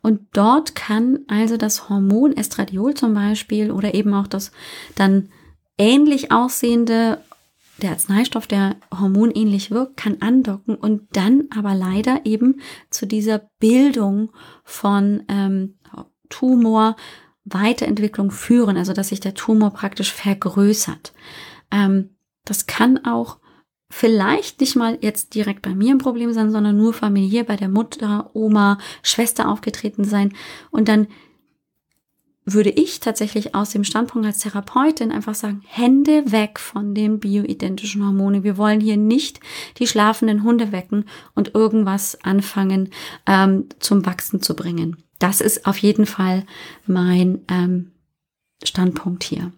Und 0.02 0.22
dort 0.34 0.76
kann 0.76 1.20
also 1.28 1.58
das 1.58 1.90
Hormon 1.90 2.36
Estradiol 2.36 2.94
zum 2.94 3.14
Beispiel 3.14 3.72
oder 3.72 3.94
eben 3.94 4.14
auch 4.14 4.28
das 4.28 4.52
dann 4.96 5.30
ähnlich 5.78 6.32
aussehende, 6.32 7.20
der 7.82 7.92
Arzneistoff, 7.92 8.48
der 8.48 8.76
hormonähnlich 8.94 9.72
wirkt, 9.72 9.98
kann 9.98 10.18
andocken 10.22 10.76
und 10.76 11.08
dann 11.14 11.46
aber 11.56 11.74
leider 11.74 12.26
eben 12.26 12.62
zu 12.90 13.08
dieser 13.08 13.40
Bildung 13.60 14.32
von 14.64 15.24
ähm, 15.28 15.80
Tumor 16.30 16.96
Weiterentwicklung 17.46 18.32
führen, 18.32 18.78
also 18.78 18.94
dass 18.94 19.10
sich 19.10 19.20
der 19.20 19.34
Tumor 19.34 19.72
praktisch 19.72 20.14
vergrößert. 20.14 21.14
Ähm, 21.72 22.10
das 22.46 22.68
kann 22.68 23.06
auch 23.06 23.38
vielleicht 23.90 24.62
nicht 24.62 24.76
mal 24.76 24.98
jetzt 25.02 25.36
direkt 25.36 25.62
bei 25.62 25.76
mir 25.76 25.92
ein 25.92 25.98
Problem 25.98 26.34
sein, 26.34 26.52
sondern 26.52 26.78
nur 26.78 26.94
familiär 26.94 27.44
bei 27.44 27.56
der 27.56 27.70
Mutter, 27.70 28.30
Oma, 28.34 28.78
Schwester 29.04 29.50
aufgetreten 29.50 30.04
sein. 30.04 30.34
Und 30.72 30.88
dann 30.88 31.08
würde 32.44 32.72
ich 32.72 33.00
tatsächlich 33.00 33.54
aus 33.54 33.70
dem 33.70 33.84
Standpunkt 33.84 34.26
als 34.26 34.40
Therapeutin 34.40 35.12
einfach 35.12 35.36
sagen, 35.36 35.62
Hände 35.68 36.32
weg 36.32 36.60
von 36.60 36.96
den 36.96 37.20
bioidentischen 37.20 38.04
Hormonen. 38.04 38.44
Wir 38.44 38.58
wollen 38.58 38.82
hier 38.82 38.98
nicht 38.98 39.40
die 39.78 39.86
schlafenden 39.86 40.44
Hunde 40.44 40.72
wecken 40.72 41.06
und 41.36 41.54
irgendwas 41.54 42.18
anfangen 42.24 42.90
ähm, 43.28 43.66
zum 43.80 44.06
Wachsen 44.06 44.42
zu 44.42 44.56
bringen. 44.56 45.04
Das 45.22 45.40
ist 45.40 45.68
auf 45.68 45.78
jeden 45.78 46.08
Fall 46.08 46.46
mein 46.88 47.46
ähm, 47.48 47.92
Standpunkt 48.64 49.24
hier. 49.24 49.52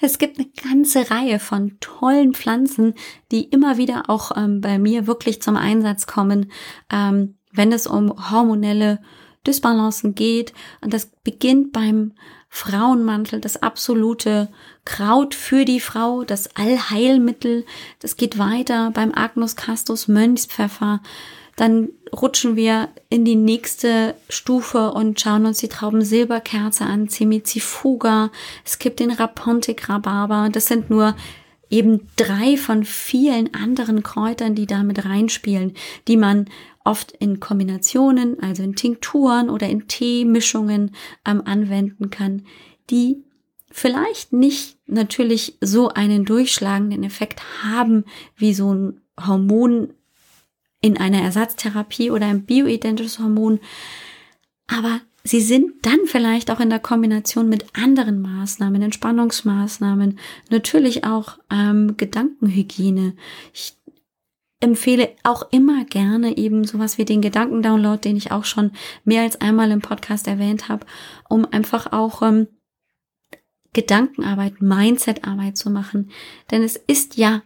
Es 0.00 0.18
gibt 0.18 0.38
eine 0.38 0.48
ganze 0.48 1.10
Reihe 1.10 1.40
von 1.40 1.78
tollen 1.80 2.32
Pflanzen, 2.32 2.94
die 3.32 3.42
immer 3.42 3.76
wieder 3.76 4.08
auch 4.08 4.36
ähm, 4.36 4.60
bei 4.60 4.78
mir 4.78 5.08
wirklich 5.08 5.42
zum 5.42 5.56
Einsatz 5.56 6.06
kommen, 6.06 6.52
ähm, 6.92 7.34
wenn 7.50 7.72
es 7.72 7.88
um 7.88 8.30
hormonelle 8.30 9.00
Dysbalancen 9.44 10.14
geht. 10.14 10.52
Und 10.80 10.94
das 10.94 11.06
beginnt 11.24 11.72
beim 11.72 12.12
Frauenmantel, 12.48 13.40
das 13.40 13.60
absolute 13.60 14.48
Kraut 14.84 15.34
für 15.34 15.64
die 15.64 15.80
Frau, 15.80 16.22
das 16.22 16.54
Allheilmittel. 16.54 17.64
Das 17.98 18.16
geht 18.16 18.38
weiter 18.38 18.92
beim 18.92 19.12
Agnus 19.12 19.56
castus 19.56 20.06
Mönchspfeffer. 20.06 21.00
Dann 21.56 21.88
rutschen 22.12 22.54
wir 22.54 22.90
in 23.08 23.24
die 23.24 23.34
nächste 23.34 24.14
Stufe 24.28 24.92
und 24.92 25.18
schauen 25.20 25.46
uns 25.46 25.58
die 25.58 25.68
Traubensilberkerze 25.68 26.84
an, 26.84 27.08
Cemicifuga. 27.08 28.30
Es 28.64 28.78
gibt 28.78 29.00
den 29.00 29.10
Rapontic 29.10 29.88
Rhabarber. 29.88 30.50
Das 30.52 30.66
sind 30.66 30.90
nur 30.90 31.16
eben 31.70 32.08
drei 32.16 32.56
von 32.56 32.84
vielen 32.84 33.54
anderen 33.54 34.02
Kräutern, 34.02 34.54
die 34.54 34.66
da 34.66 34.82
mit 34.82 35.04
reinspielen, 35.04 35.72
die 36.06 36.16
man 36.16 36.48
oft 36.84 37.12
in 37.12 37.40
Kombinationen, 37.40 38.40
also 38.40 38.62
in 38.62 38.76
Tinkturen 38.76 39.50
oder 39.50 39.68
in 39.68 39.88
Teemischungen 39.88 40.94
ähm, 41.26 41.42
anwenden 41.44 42.10
kann, 42.10 42.42
die 42.90 43.24
vielleicht 43.70 44.32
nicht 44.32 44.78
natürlich 44.86 45.56
so 45.60 45.88
einen 45.88 46.24
durchschlagenden 46.24 47.02
Effekt 47.02 47.42
haben 47.64 48.04
wie 48.36 48.54
so 48.54 48.72
ein 48.72 49.00
Hormon 49.18 49.92
in 50.86 50.98
einer 50.98 51.22
Ersatztherapie 51.22 52.10
oder 52.10 52.26
ein 52.26 52.44
bioidentisches 52.44 53.18
Hormon, 53.18 53.60
aber 54.66 55.00
sie 55.24 55.40
sind 55.40 55.84
dann 55.84 56.00
vielleicht 56.06 56.50
auch 56.50 56.60
in 56.60 56.70
der 56.70 56.78
Kombination 56.78 57.48
mit 57.48 57.66
anderen 57.74 58.20
Maßnahmen, 58.20 58.82
Entspannungsmaßnahmen, 58.82 60.18
natürlich 60.50 61.04
auch 61.04 61.38
ähm, 61.50 61.96
Gedankenhygiene. 61.96 63.14
Ich 63.52 63.76
empfehle 64.60 65.10
auch 65.22 65.50
immer 65.52 65.84
gerne 65.84 66.36
eben 66.36 66.64
sowas 66.64 66.98
wie 66.98 67.04
den 67.04 67.20
Gedankendownload, 67.20 68.00
den 68.00 68.16
ich 68.16 68.32
auch 68.32 68.44
schon 68.44 68.72
mehr 69.04 69.22
als 69.22 69.40
einmal 69.40 69.70
im 69.70 69.82
Podcast 69.82 70.26
erwähnt 70.26 70.68
habe, 70.68 70.86
um 71.28 71.46
einfach 71.50 71.92
auch 71.92 72.22
ähm, 72.22 72.48
Gedankenarbeit, 73.72 74.62
Mindsetarbeit 74.62 75.58
zu 75.58 75.70
machen. 75.70 76.10
Denn 76.50 76.62
es 76.62 76.76
ist 76.76 77.18
ja 77.18 77.42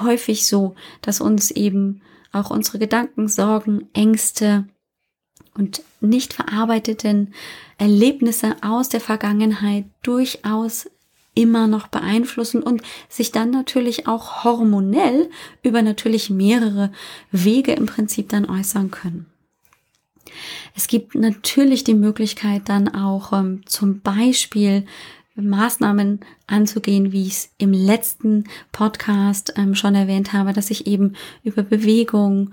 häufig 0.00 0.46
so, 0.46 0.74
dass 1.02 1.20
uns 1.20 1.50
eben 1.50 2.00
auch 2.34 2.50
unsere 2.50 2.78
Gedanken, 2.78 3.28
Sorgen, 3.28 3.88
Ängste 3.92 4.66
und 5.54 5.82
nicht 6.00 6.32
verarbeiteten 6.32 7.34
Erlebnisse 7.78 8.56
aus 8.62 8.88
der 8.88 9.00
Vergangenheit 9.00 9.84
durchaus 10.02 10.90
immer 11.34 11.66
noch 11.66 11.88
beeinflussen 11.88 12.62
und 12.62 12.82
sich 13.08 13.32
dann 13.32 13.50
natürlich 13.50 14.06
auch 14.06 14.44
hormonell 14.44 15.30
über 15.62 15.82
natürlich 15.82 16.30
mehrere 16.30 16.92
Wege 17.32 17.72
im 17.72 17.86
Prinzip 17.86 18.28
dann 18.28 18.48
äußern 18.48 18.90
können. 18.90 19.26
Es 20.74 20.86
gibt 20.86 21.14
natürlich 21.14 21.84
die 21.84 21.94
Möglichkeit 21.94 22.68
dann 22.68 22.88
auch 22.88 23.32
ähm, 23.32 23.62
zum 23.66 24.00
Beispiel 24.00 24.86
Maßnahmen 25.36 26.20
anzugehen, 26.46 27.12
wie 27.12 27.26
ich 27.26 27.32
es 27.32 27.50
im 27.58 27.72
letzten 27.72 28.44
Podcast 28.72 29.54
ähm, 29.56 29.74
schon 29.74 29.94
erwähnt 29.94 30.32
habe, 30.32 30.52
dass 30.52 30.70
ich 30.70 30.86
eben 30.86 31.14
über 31.42 31.62
Bewegung, 31.62 32.52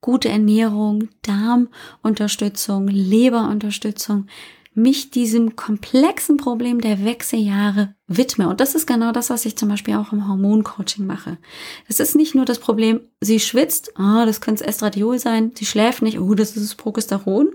gute 0.00 0.28
Ernährung, 0.28 1.08
Darmunterstützung, 1.22 2.88
Leberunterstützung 2.88 4.26
mich 4.74 5.10
diesem 5.10 5.54
komplexen 5.54 6.38
Problem 6.38 6.80
der 6.80 7.04
Wechseljahre 7.04 7.94
widme. 8.06 8.48
Und 8.48 8.60
das 8.60 8.74
ist 8.74 8.86
genau 8.86 9.12
das, 9.12 9.28
was 9.28 9.44
ich 9.44 9.56
zum 9.56 9.68
Beispiel 9.68 9.94
auch 9.96 10.12
im 10.12 10.26
Hormoncoaching 10.26 11.06
mache. 11.06 11.36
Es 11.88 12.00
ist 12.00 12.16
nicht 12.16 12.34
nur 12.34 12.46
das 12.46 12.58
Problem, 12.58 13.00
sie 13.20 13.38
schwitzt, 13.38 13.92
oh, 13.98 14.24
das 14.24 14.40
könnte 14.40 14.66
Estradiol 14.66 15.18
sein, 15.18 15.52
sie 15.54 15.66
schläft 15.66 16.02
nicht, 16.02 16.18
oh, 16.18 16.34
das 16.34 16.56
ist 16.56 16.76
Progesteron, 16.76 17.54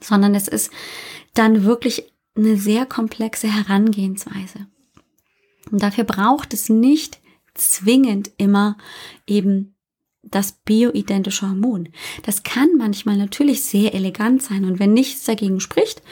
sondern 0.00 0.34
es 0.34 0.48
ist 0.48 0.72
dann 1.34 1.64
wirklich 1.64 2.12
eine 2.36 2.56
sehr 2.56 2.86
komplexe 2.86 3.48
Herangehensweise. 3.48 4.66
Und 5.70 5.82
dafür 5.82 6.04
braucht 6.04 6.54
es 6.54 6.68
nicht 6.68 7.18
zwingend 7.54 8.30
immer 8.36 8.76
eben 9.26 9.74
das 10.22 10.52
bioidentische 10.64 11.48
Hormon. 11.48 11.88
Das 12.24 12.42
kann 12.42 12.68
manchmal 12.76 13.16
natürlich 13.16 13.62
sehr 13.62 13.94
elegant 13.94 14.42
sein 14.42 14.64
und 14.64 14.78
wenn 14.78 14.92
nichts 14.92 15.24
dagegen 15.24 15.60
spricht, 15.60 16.02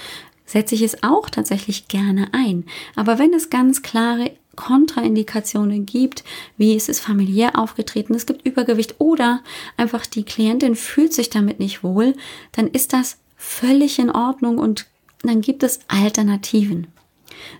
setze 0.46 0.74
ich 0.74 0.82
es 0.82 1.02
auch 1.02 1.30
tatsächlich 1.30 1.88
gerne 1.88 2.28
ein. 2.32 2.64
Aber 2.96 3.18
wenn 3.18 3.32
es 3.34 3.50
ganz 3.50 3.82
klare 3.82 4.32
Kontraindikationen 4.56 5.84
gibt, 5.84 6.22
wie 6.56 6.76
es 6.76 6.88
ist 6.88 7.00
familiär 7.00 7.58
aufgetreten, 7.58 8.14
es 8.14 8.26
gibt 8.26 8.46
Übergewicht 8.46 8.96
oder 8.98 9.42
einfach 9.76 10.06
die 10.06 10.24
Klientin 10.24 10.76
fühlt 10.76 11.12
sich 11.12 11.30
damit 11.30 11.58
nicht 11.58 11.82
wohl, 11.82 12.14
dann 12.52 12.68
ist 12.68 12.92
das 12.92 13.18
völlig 13.36 13.98
in 13.98 14.10
Ordnung 14.10 14.58
und 14.58 14.86
dann 15.28 15.40
gibt 15.40 15.62
es 15.62 15.80
Alternativen. 15.88 16.88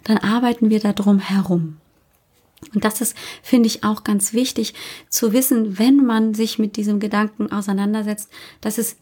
Dann 0.04 0.18
arbeiten 0.18 0.70
wir 0.70 0.80
da 0.80 0.92
drum 0.92 1.18
herum. 1.18 1.76
Und 2.72 2.84
das 2.84 3.00
ist, 3.00 3.16
finde 3.42 3.66
ich, 3.66 3.84
auch 3.84 4.04
ganz 4.04 4.32
wichtig 4.32 4.74
zu 5.08 5.32
wissen, 5.32 5.78
wenn 5.78 6.04
man 6.04 6.34
sich 6.34 6.58
mit 6.58 6.76
diesem 6.76 7.00
Gedanken 7.00 7.52
auseinandersetzt, 7.52 8.30
dass 8.60 8.78
es 8.78 8.96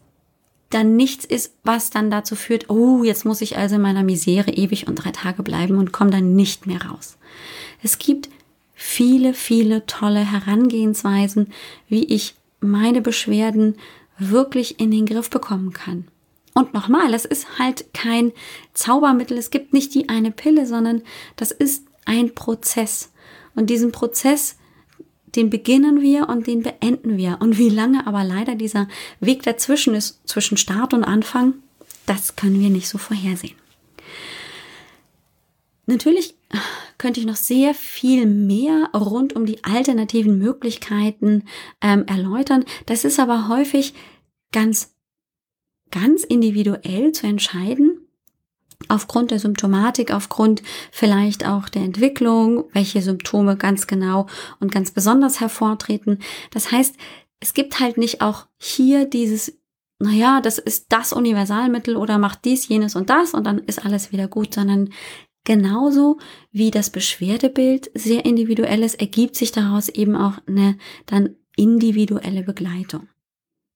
dann 0.69 0.95
nichts 0.95 1.23
ist, 1.23 1.53
was 1.63 1.91
dann 1.91 2.09
dazu 2.09 2.35
führt, 2.35 2.69
oh, 2.69 3.03
jetzt 3.03 3.25
muss 3.25 3.41
ich 3.41 3.57
also 3.57 3.75
in 3.75 3.81
meiner 3.81 4.03
Misere 4.03 4.51
ewig 4.51 4.87
und 4.87 4.95
drei 4.95 5.11
Tage 5.11 5.43
bleiben 5.43 5.77
und 5.77 5.91
komme 5.91 6.09
dann 6.09 6.35
nicht 6.35 6.65
mehr 6.65 6.83
raus. 6.83 7.17
Es 7.83 7.99
gibt 7.99 8.29
viele, 8.73 9.33
viele 9.33 9.85
tolle 9.85 10.19
Herangehensweisen, 10.19 11.53
wie 11.87 12.05
ich 12.05 12.35
meine 12.59 13.01
Beschwerden 13.01 13.75
wirklich 14.17 14.79
in 14.79 14.91
den 14.91 15.05
Griff 15.05 15.29
bekommen 15.29 15.73
kann. 15.73 16.07
Und 16.53 16.73
nochmal, 16.73 17.13
es 17.13 17.25
ist 17.25 17.57
halt 17.57 17.93
kein 17.93 18.31
Zaubermittel, 18.73 19.37
es 19.37 19.49
gibt 19.49 19.73
nicht 19.73 19.93
die 19.95 20.09
eine 20.09 20.31
Pille, 20.31 20.65
sondern 20.67 21.01
das 21.35 21.51
ist 21.51 21.85
ein 22.05 22.35
Prozess. 22.35 23.11
Und 23.55 23.69
diesen 23.69 23.91
Prozess, 23.91 24.57
den 25.35 25.49
beginnen 25.49 26.01
wir 26.01 26.29
und 26.29 26.45
den 26.45 26.61
beenden 26.61 27.17
wir. 27.17 27.37
Und 27.39 27.57
wie 27.57 27.69
lange 27.69 28.05
aber 28.05 28.23
leider 28.23 28.55
dieser 28.55 28.87
Weg 29.19 29.43
dazwischen 29.43 29.95
ist, 29.95 30.21
zwischen 30.27 30.57
Start 30.57 30.93
und 30.93 31.03
Anfang, 31.03 31.55
das 32.05 32.35
können 32.35 32.59
wir 32.59 32.69
nicht 32.69 32.87
so 32.87 32.97
vorhersehen. 32.97 33.55
Natürlich 35.85 36.35
könnte 36.97 37.19
ich 37.19 37.25
noch 37.25 37.35
sehr 37.35 37.73
viel 37.73 38.25
mehr 38.25 38.89
rund 38.93 39.35
um 39.35 39.45
die 39.45 39.63
alternativen 39.63 40.37
Möglichkeiten 40.37 41.43
ähm, 41.81 42.05
erläutern. 42.07 42.63
Das 42.85 43.03
ist 43.03 43.19
aber 43.19 43.49
häufig 43.49 43.93
ganz, 44.51 44.92
ganz 45.93 46.23
individuell 46.23 47.11
zu 47.11 47.27
entscheiden, 47.27 47.99
aufgrund 48.89 49.31
der 49.31 49.39
Symptomatik, 49.39 50.11
aufgrund 50.11 50.63
vielleicht 50.91 51.45
auch 51.45 51.69
der 51.69 51.83
Entwicklung, 51.83 52.65
welche 52.73 53.01
Symptome 53.01 53.55
ganz 53.57 53.85
genau 53.85 54.27
und 54.59 54.71
ganz 54.71 54.91
besonders 54.91 55.39
hervortreten. 55.39 56.19
Das 56.51 56.71
heißt, 56.71 56.95
es 57.39 57.53
gibt 57.53 57.79
halt 57.79 57.97
nicht 57.97 58.21
auch 58.21 58.47
hier 58.57 59.05
dieses, 59.05 59.57
naja, 59.99 60.41
das 60.41 60.57
ist 60.57 60.87
das 60.89 61.13
Universalmittel 61.13 61.95
oder 61.95 62.17
macht 62.17 62.43
dies, 62.43 62.67
jenes 62.67 62.95
und 62.95 63.11
das 63.11 63.35
und 63.35 63.45
dann 63.45 63.59
ist 63.59 63.85
alles 63.85 64.11
wieder 64.11 64.27
gut, 64.27 64.55
sondern 64.55 64.89
genauso 65.43 66.17
wie 66.51 66.71
das 66.71 66.89
Beschwerdebild 66.89 67.91
sehr 67.93 68.25
individuell 68.25 68.81
ist, 68.81 68.95
ergibt 68.95 69.35
sich 69.35 69.51
daraus 69.51 69.89
eben 69.89 70.15
auch 70.15 70.39
eine 70.47 70.77
dann 71.05 71.35
individuelle 71.55 72.41
Begleitung. 72.41 73.07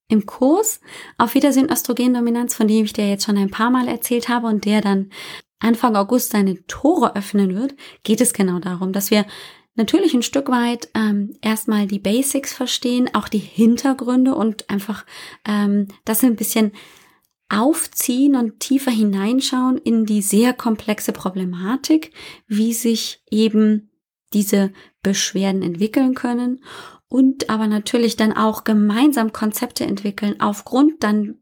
Im 0.09 0.25
Kurs 0.25 0.79
Auf 1.17 1.33
Wiedersehen 1.33 1.69
Östrogendominanz, 1.69 2.55
von 2.55 2.67
dem 2.67 2.85
ich 2.85 2.93
dir 2.93 3.09
jetzt 3.09 3.25
schon 3.25 3.37
ein 3.37 3.51
paar 3.51 3.69
Mal 3.69 3.87
erzählt 3.87 4.29
habe 4.29 4.47
und 4.47 4.65
der 4.65 4.81
dann 4.81 5.11
Anfang 5.59 5.95
August 5.95 6.31
seine 6.31 6.65
Tore 6.67 7.15
öffnen 7.15 7.55
wird, 7.55 7.75
geht 8.03 8.21
es 8.21 8.33
genau 8.33 8.59
darum, 8.59 8.93
dass 8.93 9.11
wir 9.11 9.25
natürlich 9.75 10.13
ein 10.13 10.23
Stück 10.23 10.49
weit 10.49 10.89
ähm, 10.93 11.35
erstmal 11.41 11.87
die 11.87 11.99
Basics 11.99 12.53
verstehen, 12.53 13.09
auch 13.13 13.27
die 13.27 13.37
Hintergründe 13.37 14.35
und 14.35 14.69
einfach 14.69 15.05
ähm, 15.45 15.87
das 16.05 16.23
ein 16.23 16.35
bisschen 16.35 16.71
aufziehen 17.49 18.35
und 18.35 18.59
tiefer 18.59 18.91
hineinschauen 18.91 19.77
in 19.77 20.05
die 20.05 20.21
sehr 20.21 20.53
komplexe 20.53 21.11
Problematik, 21.11 22.13
wie 22.47 22.73
sich 22.73 23.21
eben 23.29 23.89
diese 24.33 24.71
Beschwerden 25.01 25.63
entwickeln 25.63 26.13
können 26.13 26.61
und 27.09 27.49
aber 27.49 27.67
natürlich 27.67 28.15
dann 28.15 28.33
auch 28.33 28.63
gemeinsam 28.63 29.31
Konzepte 29.33 29.85
entwickeln 29.85 30.39
aufgrund 30.39 31.03
dann 31.03 31.39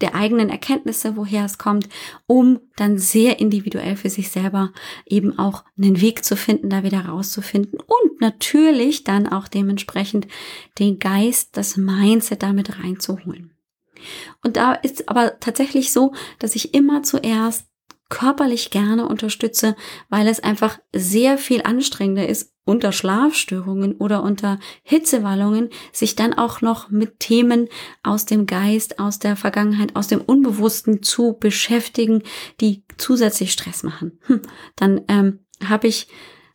der 0.00 0.14
eigenen 0.14 0.48
Erkenntnisse, 0.48 1.16
woher 1.16 1.44
es 1.44 1.58
kommt, 1.58 1.88
um 2.26 2.60
dann 2.76 2.98
sehr 2.98 3.40
individuell 3.40 3.96
für 3.96 4.10
sich 4.10 4.30
selber 4.30 4.72
eben 5.06 5.38
auch 5.38 5.64
einen 5.76 6.00
Weg 6.00 6.24
zu 6.24 6.36
finden, 6.36 6.70
da 6.70 6.84
wieder 6.84 7.06
rauszufinden 7.06 7.80
und 7.80 8.20
natürlich 8.20 9.02
dann 9.04 9.26
auch 9.26 9.48
dementsprechend 9.48 10.28
den 10.78 10.98
Geist, 10.98 11.56
das 11.56 11.76
Mindset 11.76 12.42
damit 12.42 12.78
reinzuholen. 12.78 13.50
Und 14.44 14.56
da 14.56 14.74
ist 14.74 15.08
aber 15.08 15.40
tatsächlich 15.40 15.92
so, 15.92 16.12
dass 16.38 16.54
ich 16.54 16.74
immer 16.74 17.02
zuerst 17.02 17.66
körperlich 18.08 18.70
gerne 18.70 19.06
unterstütze, 19.06 19.76
weil 20.08 20.28
es 20.28 20.40
einfach 20.40 20.78
sehr 20.94 21.38
viel 21.38 21.62
anstrengender 21.62 22.28
ist, 22.28 22.52
unter 22.64 22.92
Schlafstörungen 22.92 23.96
oder 23.96 24.22
unter 24.22 24.58
Hitzewallungen 24.82 25.70
sich 25.90 26.16
dann 26.16 26.34
auch 26.34 26.60
noch 26.60 26.90
mit 26.90 27.18
Themen 27.18 27.68
aus 28.02 28.26
dem 28.26 28.46
Geist, 28.46 28.98
aus 28.98 29.18
der 29.18 29.36
Vergangenheit, 29.36 29.96
aus 29.96 30.06
dem 30.06 30.20
Unbewussten 30.20 31.02
zu 31.02 31.38
beschäftigen, 31.40 32.22
die 32.60 32.84
zusätzlich 32.98 33.52
Stress 33.52 33.84
machen. 33.84 34.18
Hm, 34.26 34.42
dann 34.76 35.00
ähm, 35.08 35.38
habe 35.64 35.86
ich 35.86 36.08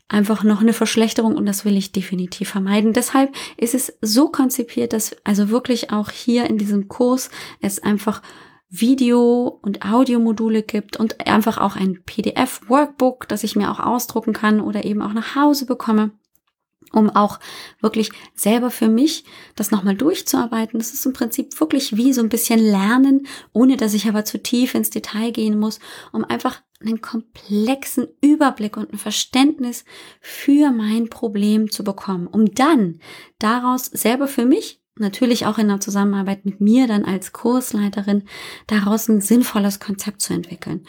einfach 0.07 0.43
noch 0.43 0.61
eine 0.61 0.73
Verschlechterung 0.73 1.35
und 1.35 1.47
das 1.47 1.65
will 1.65 1.75
ich 1.75 1.91
definitiv 1.91 2.49
vermeiden. 2.49 2.93
Deshalb 2.93 3.33
ist 3.57 3.73
es 3.73 3.97
so 4.01 4.29
konzipiert, 4.29 4.93
dass 4.93 5.15
also 5.23 5.49
wirklich 5.49 5.91
auch 5.91 6.11
hier 6.11 6.45
in 6.47 6.59
diesem 6.59 6.87
Kurs 6.87 7.31
es 7.59 7.79
einfach 7.81 8.21
Video- 8.75 9.59
und 9.61 9.85
Audiomodule 9.85 10.63
gibt 10.63 10.97
und 10.97 11.27
einfach 11.27 11.59
auch 11.59 11.75
ein 11.75 12.01
PDF-Workbook, 12.05 13.27
das 13.27 13.43
ich 13.43 13.55
mir 13.55 13.69
auch 13.69 13.79
ausdrucken 13.79 14.33
kann 14.33 14.59
oder 14.59 14.83
eben 14.83 15.03
auch 15.03 15.13
nach 15.13 15.35
Hause 15.35 15.67
bekomme, 15.67 16.09
um 16.91 17.11
auch 17.11 17.39
wirklich 17.81 18.09
selber 18.33 18.71
für 18.71 18.87
mich 18.87 19.25
das 19.55 19.69
nochmal 19.69 19.95
durchzuarbeiten. 19.95 20.79
Das 20.79 20.91
ist 20.91 21.05
im 21.05 21.13
Prinzip 21.13 21.59
wirklich 21.59 21.97
wie 21.97 22.13
so 22.13 22.21
ein 22.21 22.29
bisschen 22.29 22.59
Lernen, 22.59 23.27
ohne 23.51 23.77
dass 23.77 23.93
ich 23.93 24.09
aber 24.09 24.25
zu 24.25 24.41
tief 24.41 24.73
ins 24.73 24.89
Detail 24.89 25.29
gehen 25.29 25.59
muss, 25.59 25.79
um 26.11 26.25
einfach 26.25 26.59
einen 26.81 26.99
komplexen 26.99 28.07
Überblick 28.21 28.75
und 28.75 28.91
ein 28.91 28.97
Verständnis 28.97 29.85
für 30.19 30.71
mein 30.71 31.09
Problem 31.09 31.69
zu 31.69 31.83
bekommen, 31.83 32.25
um 32.25 32.55
dann 32.55 32.99
daraus 33.37 33.85
selber 33.85 34.27
für 34.27 34.45
mich 34.45 34.82
natürlich 34.97 35.45
auch 35.45 35.57
in 35.57 35.67
der 35.67 35.79
Zusammenarbeit 35.79 36.45
mit 36.45 36.61
mir 36.61 36.87
dann 36.87 37.05
als 37.05 37.33
Kursleiterin 37.33 38.23
daraus 38.67 39.07
ein 39.07 39.21
sinnvolles 39.21 39.79
Konzept 39.79 40.21
zu 40.21 40.33
entwickeln 40.33 40.85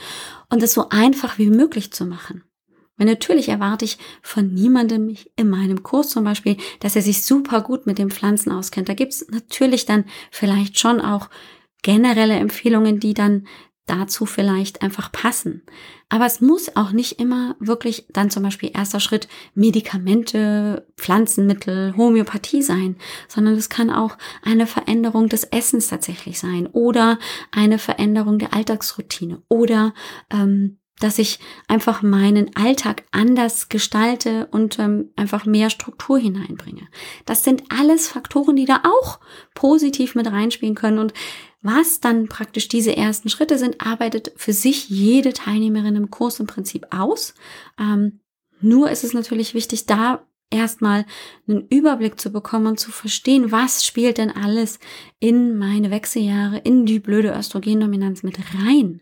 und 0.50 0.62
es 0.62 0.74
so 0.74 0.88
einfach 0.90 1.38
wie 1.38 1.50
möglich 1.50 1.92
zu 1.92 2.04
machen. 2.04 2.44
Weil 2.96 3.06
natürlich 3.06 3.48
erwarte 3.48 3.84
ich 3.84 3.98
von 4.22 4.54
niemandem 4.54 5.16
in 5.36 5.50
meinem 5.50 5.82
Kurs 5.82 6.10
zum 6.10 6.24
Beispiel, 6.24 6.56
dass 6.80 6.94
er 6.94 7.02
sich 7.02 7.24
super 7.24 7.60
gut 7.60 7.86
mit 7.86 7.98
den 7.98 8.10
Pflanzen 8.10 8.52
auskennt. 8.52 8.88
Da 8.88 8.94
gibt's 8.94 9.26
natürlich 9.30 9.84
dann 9.84 10.04
vielleicht 10.30 10.78
schon 10.78 11.00
auch 11.00 11.28
generelle 11.82 12.34
Empfehlungen, 12.34 13.00
die 13.00 13.14
dann 13.14 13.46
dazu 13.86 14.26
vielleicht 14.26 14.82
einfach 14.82 15.12
passen. 15.12 15.62
Aber 16.08 16.26
es 16.26 16.40
muss 16.40 16.74
auch 16.76 16.92
nicht 16.92 17.18
immer 17.20 17.56
wirklich 17.58 18.06
dann 18.10 18.30
zum 18.30 18.42
Beispiel 18.42 18.70
erster 18.72 19.00
Schritt 19.00 19.28
Medikamente, 19.54 20.86
Pflanzenmittel, 20.96 21.96
Homöopathie 21.96 22.62
sein, 22.62 22.96
sondern 23.28 23.54
es 23.54 23.68
kann 23.68 23.90
auch 23.90 24.16
eine 24.42 24.66
Veränderung 24.66 25.28
des 25.28 25.44
Essens 25.44 25.88
tatsächlich 25.88 26.38
sein 26.38 26.66
oder 26.66 27.18
eine 27.50 27.78
Veränderung 27.78 28.38
der 28.38 28.54
Alltagsroutine 28.54 29.42
oder 29.48 29.92
ähm, 30.30 30.78
dass 31.00 31.18
ich 31.18 31.40
einfach 31.66 32.02
meinen 32.02 32.54
Alltag 32.54 33.04
anders 33.10 33.68
gestalte 33.68 34.46
und 34.52 34.78
ähm, 34.78 35.10
einfach 35.16 35.44
mehr 35.44 35.70
Struktur 35.70 36.18
hineinbringe. 36.18 36.88
Das 37.24 37.42
sind 37.42 37.64
alles 37.68 38.08
Faktoren, 38.08 38.56
die 38.56 38.64
da 38.64 38.82
auch 38.84 39.18
positiv 39.54 40.14
mit 40.14 40.30
reinspielen 40.30 40.76
können 40.76 40.98
und 40.98 41.12
was 41.64 41.98
dann 41.98 42.28
praktisch 42.28 42.68
diese 42.68 42.96
ersten 42.96 43.30
Schritte 43.30 43.58
sind, 43.58 43.80
arbeitet 43.80 44.32
für 44.36 44.52
sich 44.52 44.90
jede 44.90 45.32
Teilnehmerin 45.32 45.96
im 45.96 46.10
Kurs 46.10 46.38
im 46.38 46.46
Prinzip 46.46 46.86
aus. 46.90 47.34
Ähm, 47.80 48.20
nur 48.60 48.90
ist 48.90 49.02
es 49.02 49.14
natürlich 49.14 49.54
wichtig, 49.54 49.86
da 49.86 50.26
erstmal 50.50 51.06
einen 51.48 51.66
Überblick 51.68 52.20
zu 52.20 52.30
bekommen 52.30 52.66
und 52.66 52.78
zu 52.78 52.92
verstehen, 52.92 53.50
was 53.50 53.84
spielt 53.84 54.18
denn 54.18 54.30
alles 54.30 54.78
in 55.20 55.56
meine 55.56 55.90
Wechseljahre, 55.90 56.58
in 56.58 56.84
die 56.84 57.00
blöde 57.00 57.32
Östrogendominanz 57.32 58.22
mit 58.22 58.38
rein. 58.54 59.00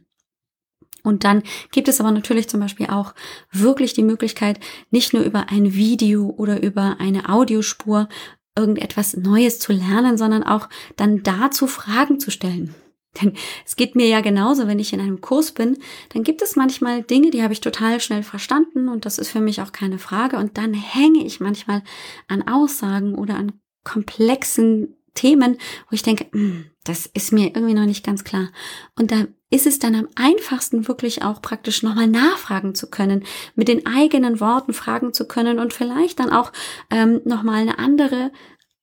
Und 1.02 1.24
dann 1.24 1.42
gibt 1.72 1.88
es 1.88 2.00
aber 2.00 2.12
natürlich 2.12 2.48
zum 2.48 2.60
Beispiel 2.60 2.86
auch 2.86 3.12
wirklich 3.50 3.92
die 3.92 4.04
Möglichkeit, 4.04 4.60
nicht 4.90 5.12
nur 5.12 5.24
über 5.24 5.48
ein 5.50 5.74
Video 5.74 6.30
oder 6.36 6.62
über 6.62 6.98
eine 7.00 7.28
Audiospur 7.28 8.08
irgendetwas 8.56 9.16
Neues 9.16 9.58
zu 9.58 9.72
lernen, 9.72 10.18
sondern 10.18 10.42
auch 10.42 10.68
dann 10.96 11.22
dazu 11.22 11.66
Fragen 11.66 12.20
zu 12.20 12.30
stellen. 12.30 12.74
Denn 13.20 13.34
es 13.66 13.76
geht 13.76 13.94
mir 13.94 14.06
ja 14.06 14.22
genauso, 14.22 14.66
wenn 14.66 14.78
ich 14.78 14.92
in 14.92 15.00
einem 15.00 15.20
Kurs 15.20 15.52
bin, 15.52 15.78
dann 16.10 16.22
gibt 16.22 16.40
es 16.40 16.56
manchmal 16.56 17.02
Dinge, 17.02 17.30
die 17.30 17.42
habe 17.42 17.52
ich 17.52 17.60
total 17.60 18.00
schnell 18.00 18.22
verstanden 18.22 18.88
und 18.88 19.04
das 19.04 19.18
ist 19.18 19.28
für 19.28 19.40
mich 19.40 19.60
auch 19.60 19.72
keine 19.72 19.98
Frage. 19.98 20.38
Und 20.38 20.56
dann 20.56 20.72
hänge 20.72 21.24
ich 21.24 21.40
manchmal 21.40 21.82
an 22.28 22.46
Aussagen 22.48 23.14
oder 23.14 23.36
an 23.36 23.52
komplexen 23.84 24.96
Themen, 25.14 25.58
wo 25.90 25.94
ich 25.94 26.02
denke, 26.02 26.26
hm, 26.32 26.70
das 26.84 27.06
ist 27.06 27.32
mir 27.32 27.54
irgendwie 27.54 27.74
noch 27.74 27.84
nicht 27.84 28.04
ganz 28.04 28.24
klar. 28.24 28.48
Und 28.96 29.10
da 29.10 29.26
ist 29.52 29.66
es 29.66 29.78
dann 29.78 29.94
am 29.94 30.08
einfachsten 30.14 30.88
wirklich 30.88 31.22
auch 31.22 31.42
praktisch 31.42 31.82
nochmal 31.82 32.08
nachfragen 32.08 32.74
zu 32.74 32.88
können, 32.88 33.24
mit 33.54 33.68
den 33.68 33.86
eigenen 33.86 34.40
Worten 34.40 34.72
fragen 34.72 35.12
zu 35.12 35.28
können 35.28 35.58
und 35.58 35.74
vielleicht 35.74 36.20
dann 36.20 36.30
auch 36.30 36.52
ähm, 36.90 37.20
nochmal 37.24 37.60
eine 37.60 37.78
andere 37.78 38.32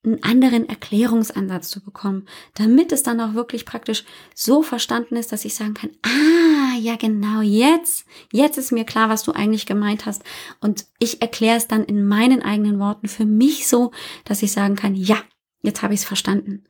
einen 0.06 0.24
anderen 0.24 0.70
Erklärungsansatz 0.70 1.68
zu 1.68 1.84
bekommen, 1.84 2.26
damit 2.54 2.94
es 2.94 3.04
dann 3.04 3.20
auch 3.20 3.34
wirklich 3.34 3.66
praktisch 3.66 4.06
so 4.34 4.64
verstanden 4.64 5.18
ist, 5.18 5.34
dass 5.34 5.44
ich 5.44 5.56
sagen 5.56 5.74
kann, 5.74 5.90
ah, 6.04 6.78
ja 6.80 6.96
genau, 6.96 7.42
jetzt, 7.42 8.06
jetzt 8.32 8.58
ist 8.58 8.72
mir 8.72 8.86
klar, 8.86 9.10
was 9.10 9.24
du 9.24 9.34
eigentlich 9.34 9.66
gemeint 9.66 10.06
hast. 10.06 10.24
Und 10.62 10.86
ich 11.00 11.22
erkläre 11.22 11.58
es 11.58 11.68
dann 11.68 11.84
in 11.84 12.08
meinen 12.08 12.42
eigenen 12.42 12.80
Worten 12.80 13.10
für 13.10 13.26
mich 13.26 13.68
so, 13.68 13.92
dass 14.24 14.42
ich 14.42 14.54
sagen 14.54 14.78
kann, 14.78 14.96
ja, 14.96 15.18
Jetzt 15.62 15.82
habe 15.82 15.94
ich 15.94 16.00
es 16.00 16.06
verstanden. 16.06 16.64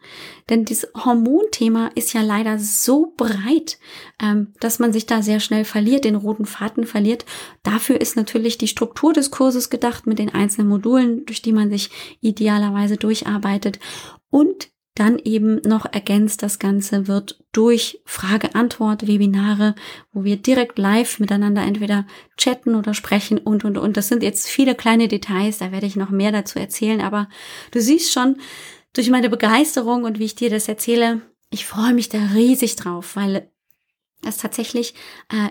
Denn 0.50 0.66
dieses 0.66 0.90
Hormonthema 0.96 1.92
ist 1.94 2.14
ja 2.14 2.22
leider 2.22 2.58
so 2.58 3.14
breit, 3.16 3.78
ähm, 4.20 4.54
dass 4.60 4.80
man 4.80 4.92
sich 4.94 5.06
da 5.06 5.22
sehr 5.22 5.40
schnell 5.40 5.64
verliert, 5.64 6.06
den 6.06 6.16
roten 6.16 6.46
Faden 6.46 6.86
verliert. 6.86 7.24
Dafür 7.62 8.02
ist 8.02 8.16
natürlich 8.16 8.58
die 8.58 8.68
Struktur 8.68 9.14
des 9.14 9.30
Kurses 9.30 9.70
gedacht 9.70 10.08
mit 10.08 10.18
den 10.18 10.34
einzelnen 10.34 10.70
Modulen, 10.70 11.24
durch 11.26 11.44
die 11.44 11.54
man 11.54 11.70
sich 11.70 11.92
idealerweise 12.22 12.98
durcharbeitet. 12.98 13.80
Und 14.32 14.70
dann 15.00 15.18
eben 15.18 15.62
noch 15.64 15.86
ergänzt 15.86 16.44
das 16.44 16.60
Ganze 16.60 17.08
wird 17.08 17.42
durch 17.54 18.02
Frage-Antwort-Webinare, 18.04 19.76
wo 20.12 20.26
wir 20.26 20.36
direkt 20.36 20.78
live 20.78 21.20
miteinander 21.20 21.62
entweder 21.62 22.06
chatten 22.38 22.76
oder 22.76 22.94
sprechen 22.94 23.38
und, 23.38 23.64
und, 23.64 23.78
und. 23.78 23.96
Das 23.96 24.10
sind 24.10 24.24
jetzt 24.24 24.50
viele 24.50 24.76
kleine 24.76 25.08
Details, 25.08 25.60
da 25.60 25.72
werde 25.72 25.86
ich 25.86 25.96
noch 25.96 26.10
mehr 26.10 26.34
dazu 26.34 26.60
erzählen, 26.60 27.00
aber 27.00 27.30
du 27.72 27.80
siehst 27.80 28.12
schon, 28.12 28.38
durch 28.94 29.10
meine 29.10 29.30
Begeisterung 29.30 30.04
und 30.04 30.20
wie 30.20 30.26
ich 30.26 30.36
dir 30.36 30.50
das 30.50 30.68
erzähle, 30.68 31.22
ich 31.52 31.66
freue 31.66 31.94
mich 31.94 32.10
da 32.10 32.20
riesig 32.34 32.76
drauf, 32.76 33.16
weil 33.16 33.52
das 34.22 34.38
tatsächlich 34.38 34.94
äh, 35.30 35.50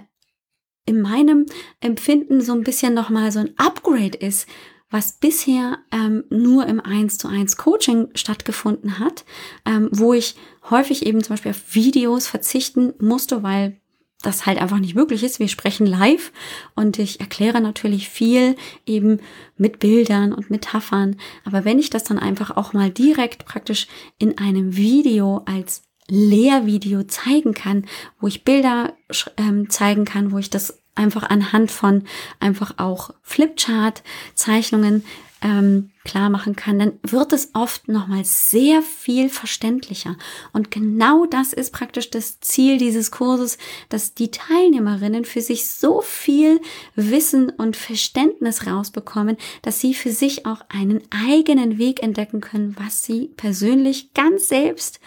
in 0.84 1.00
meinem 1.00 1.46
Empfinden 1.80 2.40
so 2.40 2.52
ein 2.52 2.64
bisschen 2.64 2.94
nochmal 2.94 3.30
so 3.32 3.40
ein 3.40 3.52
Upgrade 3.58 4.16
ist, 4.18 4.46
was 4.90 5.12
bisher 5.12 5.78
ähm, 5.92 6.24
nur 6.30 6.66
im 6.66 6.80
1 6.80 7.18
zu 7.18 7.28
1 7.28 7.56
Coaching 7.56 8.08
stattgefunden 8.14 8.98
hat, 8.98 9.24
ähm, 9.66 9.88
wo 9.92 10.14
ich 10.14 10.36
häufig 10.70 11.04
eben 11.04 11.22
zum 11.22 11.34
Beispiel 11.34 11.50
auf 11.50 11.74
Videos 11.74 12.26
verzichten 12.26 12.94
musste, 12.98 13.42
weil 13.42 13.80
das 14.22 14.46
halt 14.46 14.58
einfach 14.58 14.78
nicht 14.78 14.94
möglich 14.94 15.22
ist. 15.22 15.38
Wir 15.38 15.48
sprechen 15.48 15.86
live 15.86 16.32
und 16.74 16.98
ich 16.98 17.20
erkläre 17.20 17.60
natürlich 17.60 18.08
viel 18.08 18.56
eben 18.84 19.20
mit 19.56 19.78
Bildern 19.78 20.32
und 20.32 20.50
Metaphern. 20.50 21.16
Aber 21.44 21.64
wenn 21.64 21.78
ich 21.78 21.90
das 21.90 22.04
dann 22.04 22.18
einfach 22.18 22.56
auch 22.56 22.72
mal 22.72 22.90
direkt 22.90 23.44
praktisch 23.44 23.86
in 24.18 24.38
einem 24.38 24.76
Video 24.76 25.42
als 25.46 25.82
Lehrvideo 26.08 27.04
zeigen 27.04 27.54
kann, 27.54 27.86
wo 28.18 28.26
ich 28.26 28.44
Bilder 28.44 28.94
ähm, 29.36 29.70
zeigen 29.70 30.04
kann, 30.04 30.32
wo 30.32 30.38
ich 30.38 30.50
das 30.50 30.82
einfach 30.94 31.30
anhand 31.30 31.70
von 31.70 32.04
einfach 32.40 32.74
auch 32.78 33.10
Flipchart-Zeichnungen 33.22 35.04
ähm, 35.40 35.90
klar 36.04 36.30
machen 36.30 36.56
kann, 36.56 36.78
dann 36.78 36.92
wird 37.02 37.32
es 37.32 37.50
oft 37.54 37.88
nochmal 37.88 38.24
sehr 38.24 38.82
viel 38.82 39.28
verständlicher. 39.28 40.16
Und 40.52 40.70
genau 40.70 41.26
das 41.26 41.52
ist 41.52 41.72
praktisch 41.72 42.10
das 42.10 42.40
Ziel 42.40 42.78
dieses 42.78 43.10
Kurses, 43.10 43.58
dass 43.88 44.14
die 44.14 44.30
Teilnehmerinnen 44.30 45.24
für 45.24 45.40
sich 45.40 45.68
so 45.68 46.00
viel 46.00 46.60
Wissen 46.96 47.50
und 47.50 47.76
Verständnis 47.76 48.66
rausbekommen, 48.66 49.36
dass 49.62 49.80
sie 49.80 49.94
für 49.94 50.10
sich 50.10 50.46
auch 50.46 50.62
einen 50.68 51.02
eigenen 51.10 51.78
Weg 51.78 52.02
entdecken 52.02 52.40
können, 52.40 52.74
was 52.78 53.04
sie 53.04 53.30
persönlich 53.36 54.14
ganz 54.14 54.48
selbst 54.48 55.00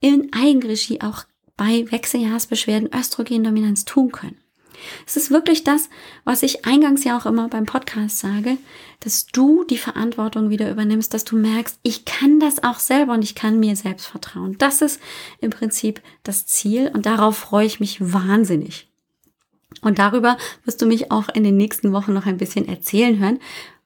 in 0.00 0.32
Eigenregie 0.32 1.00
auch 1.00 1.24
bei 1.56 1.84
Wechseljahrsbeschwerden, 1.90 2.90
Östrogendominanz 2.92 3.84
tun 3.84 4.12
können. 4.12 4.36
Es 5.06 5.16
ist 5.16 5.30
wirklich 5.30 5.64
das, 5.64 5.88
was 6.24 6.42
ich 6.42 6.66
eingangs 6.66 7.04
ja 7.04 7.16
auch 7.16 7.26
immer 7.26 7.48
beim 7.48 7.66
Podcast 7.66 8.18
sage, 8.18 8.58
dass 9.00 9.26
du 9.26 9.64
die 9.64 9.78
Verantwortung 9.78 10.50
wieder 10.50 10.70
übernimmst, 10.70 11.12
dass 11.14 11.24
du 11.24 11.36
merkst, 11.36 11.78
ich 11.82 12.04
kann 12.04 12.40
das 12.40 12.62
auch 12.62 12.78
selber 12.78 13.12
und 13.12 13.22
ich 13.22 13.34
kann 13.34 13.60
mir 13.60 13.76
selbst 13.76 14.06
vertrauen. 14.06 14.56
Das 14.58 14.82
ist 14.82 15.00
im 15.40 15.50
Prinzip 15.50 16.00
das 16.22 16.46
Ziel 16.46 16.90
und 16.92 17.06
darauf 17.06 17.36
freue 17.36 17.66
ich 17.66 17.80
mich 17.80 17.98
wahnsinnig. 18.00 18.88
Und 19.82 19.98
darüber 19.98 20.36
wirst 20.64 20.80
du 20.80 20.86
mich 20.86 21.10
auch 21.10 21.28
in 21.28 21.44
den 21.44 21.56
nächsten 21.56 21.92
Wochen 21.92 22.12
noch 22.12 22.26
ein 22.26 22.38
bisschen 22.38 22.66
erzählen 22.66 23.18
hören, 23.18 23.38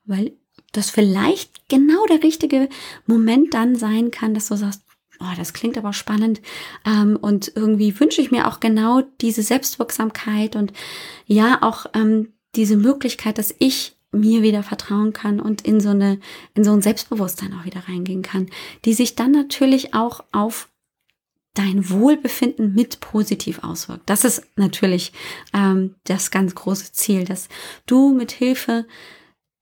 weil 0.04 0.32
das 0.72 0.90
vielleicht 0.90 1.68
genau 1.68 2.06
der 2.06 2.22
richtige 2.22 2.68
Moment 3.06 3.54
dann 3.54 3.76
sein 3.76 4.10
kann, 4.10 4.34
dass 4.34 4.48
du 4.48 4.56
sagst, 4.56 4.82
oh, 5.20 5.36
das 5.36 5.52
klingt 5.52 5.76
aber 5.76 5.92
spannend. 5.92 6.40
Ähm, 6.86 7.18
und 7.20 7.52
irgendwie 7.54 7.98
wünsche 7.98 8.20
ich 8.20 8.30
mir 8.30 8.46
auch 8.48 8.60
genau 8.60 9.02
diese 9.20 9.42
Selbstwirksamkeit 9.42 10.56
und 10.56 10.72
ja, 11.26 11.58
auch 11.62 11.86
ähm, 11.94 12.32
diese 12.54 12.76
Möglichkeit, 12.76 13.38
dass 13.38 13.54
ich 13.58 13.96
mir 14.12 14.42
wieder 14.42 14.62
vertrauen 14.62 15.12
kann 15.12 15.40
und 15.40 15.62
in 15.62 15.80
so 15.80 15.90
eine, 15.90 16.18
in 16.54 16.64
so 16.64 16.72
ein 16.72 16.82
Selbstbewusstsein 16.82 17.54
auch 17.54 17.64
wieder 17.64 17.88
reingehen 17.88 18.22
kann, 18.22 18.50
die 18.84 18.94
sich 18.94 19.14
dann 19.14 19.32
natürlich 19.32 19.94
auch 19.94 20.24
auf 20.32 20.68
dein 21.54 21.90
Wohlbefinden 21.90 22.74
mit 22.74 23.00
positiv 23.00 23.62
auswirkt. 23.62 24.08
Das 24.08 24.24
ist 24.24 24.42
natürlich 24.56 25.12
ähm, 25.52 25.96
das 26.04 26.30
ganz 26.30 26.54
große 26.54 26.92
Ziel, 26.92 27.24
dass 27.24 27.48
du 27.86 28.14
mit 28.14 28.30
Hilfe 28.30 28.86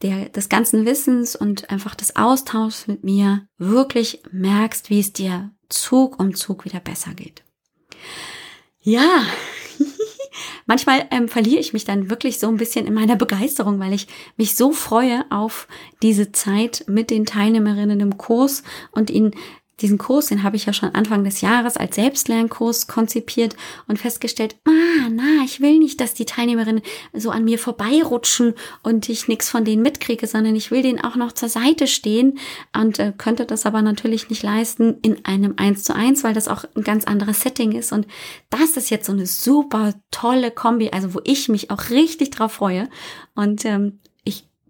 der, 0.02 0.28
des 0.28 0.48
ganzen 0.48 0.86
Wissens 0.86 1.34
und 1.34 1.70
einfach 1.70 1.94
des 1.94 2.16
Austauschs 2.16 2.86
mit 2.86 3.04
mir 3.04 3.48
wirklich 3.56 4.22
merkst, 4.30 4.90
wie 4.90 5.00
es 5.00 5.12
dir 5.12 5.50
Zug 5.68 6.20
um 6.20 6.34
Zug 6.34 6.64
wieder 6.64 6.80
besser 6.80 7.14
geht. 7.14 7.42
Ja, 8.80 9.22
manchmal 10.66 11.06
ähm, 11.10 11.28
verliere 11.28 11.60
ich 11.60 11.72
mich 11.72 11.84
dann 11.84 12.10
wirklich 12.10 12.38
so 12.38 12.48
ein 12.48 12.56
bisschen 12.56 12.86
in 12.86 12.94
meiner 12.94 13.16
Begeisterung, 13.16 13.80
weil 13.80 13.92
ich 13.92 14.06
mich 14.36 14.56
so 14.56 14.72
freue 14.72 15.24
auf 15.30 15.68
diese 16.02 16.32
Zeit 16.32 16.84
mit 16.88 17.10
den 17.10 17.26
Teilnehmerinnen 17.26 18.00
im 18.00 18.18
Kurs 18.18 18.62
und 18.92 19.10
ihnen 19.10 19.32
diesen 19.80 19.98
Kurs, 19.98 20.26
den 20.26 20.42
habe 20.42 20.56
ich 20.56 20.66
ja 20.66 20.72
schon 20.72 20.94
Anfang 20.94 21.24
des 21.24 21.40
Jahres 21.40 21.76
als 21.76 21.94
Selbstlernkurs 21.94 22.86
konzipiert 22.88 23.56
und 23.86 23.98
festgestellt, 23.98 24.56
ah, 24.64 25.08
na, 25.10 25.44
ich 25.44 25.60
will 25.60 25.78
nicht, 25.78 26.00
dass 26.00 26.14
die 26.14 26.24
Teilnehmerinnen 26.24 26.82
so 27.12 27.30
an 27.30 27.44
mir 27.44 27.58
vorbeirutschen 27.58 28.54
und 28.82 29.08
ich 29.08 29.28
nichts 29.28 29.48
von 29.48 29.64
denen 29.64 29.82
mitkriege, 29.82 30.26
sondern 30.26 30.56
ich 30.56 30.70
will 30.70 30.82
denen 30.82 31.00
auch 31.00 31.16
noch 31.16 31.32
zur 31.32 31.48
Seite 31.48 31.86
stehen 31.86 32.38
und 32.76 32.98
äh, 32.98 33.12
könnte 33.16 33.46
das 33.46 33.66
aber 33.66 33.82
natürlich 33.82 34.30
nicht 34.30 34.42
leisten 34.42 34.98
in 35.02 35.24
einem 35.24 35.54
Eins 35.56 35.84
zu 35.84 35.94
eins, 35.94 36.24
weil 36.24 36.34
das 36.34 36.48
auch 36.48 36.64
ein 36.74 36.82
ganz 36.82 37.04
anderes 37.04 37.40
Setting 37.40 37.72
ist 37.72 37.92
und 37.92 38.06
das 38.50 38.76
ist 38.76 38.90
jetzt 38.90 39.06
so 39.06 39.12
eine 39.12 39.26
super 39.26 39.94
tolle 40.10 40.50
Kombi, 40.50 40.90
also 40.90 41.14
wo 41.14 41.20
ich 41.24 41.48
mich 41.48 41.70
auch 41.70 41.90
richtig 41.90 42.30
drauf 42.30 42.52
freue 42.52 42.88
und 43.34 43.64
ähm, 43.64 44.00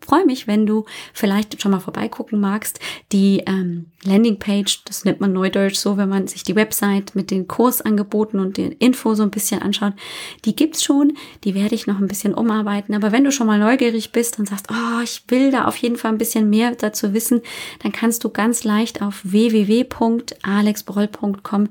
freue 0.08 0.24
mich, 0.24 0.46
wenn 0.46 0.64
du 0.64 0.86
vielleicht 1.12 1.60
schon 1.60 1.72
mal 1.72 1.80
vorbeigucken 1.80 2.40
magst. 2.40 2.80
Die 3.12 3.42
ähm, 3.46 3.90
Landingpage, 4.04 4.84
das 4.84 5.04
nennt 5.04 5.20
man 5.20 5.34
neudeutsch 5.34 5.76
so, 5.76 5.98
wenn 5.98 6.08
man 6.08 6.26
sich 6.26 6.44
die 6.44 6.56
Website 6.56 7.14
mit 7.14 7.30
den 7.30 7.46
Kursangeboten 7.46 8.40
und 8.40 8.56
den 8.56 8.72
Info 8.72 9.14
so 9.14 9.22
ein 9.22 9.30
bisschen 9.30 9.60
anschaut, 9.60 9.92
die 10.46 10.56
gibt's 10.56 10.82
schon. 10.82 11.12
Die 11.44 11.54
werde 11.54 11.74
ich 11.74 11.86
noch 11.86 11.98
ein 11.98 12.08
bisschen 12.08 12.32
umarbeiten. 12.32 12.94
Aber 12.94 13.12
wenn 13.12 13.24
du 13.24 13.32
schon 13.32 13.46
mal 13.46 13.58
neugierig 13.58 14.12
bist 14.12 14.38
und 14.38 14.48
sagst, 14.48 14.68
oh, 14.70 15.02
ich 15.04 15.24
will 15.28 15.50
da 15.50 15.66
auf 15.66 15.76
jeden 15.76 15.96
Fall 15.96 16.12
ein 16.12 16.18
bisschen 16.18 16.48
mehr 16.48 16.74
dazu 16.74 17.12
wissen, 17.12 17.42
dann 17.82 17.92
kannst 17.92 18.24
du 18.24 18.30
ganz 18.30 18.64
leicht 18.64 19.02
auf 19.02 19.20
www.alexbroll.com 19.24 21.68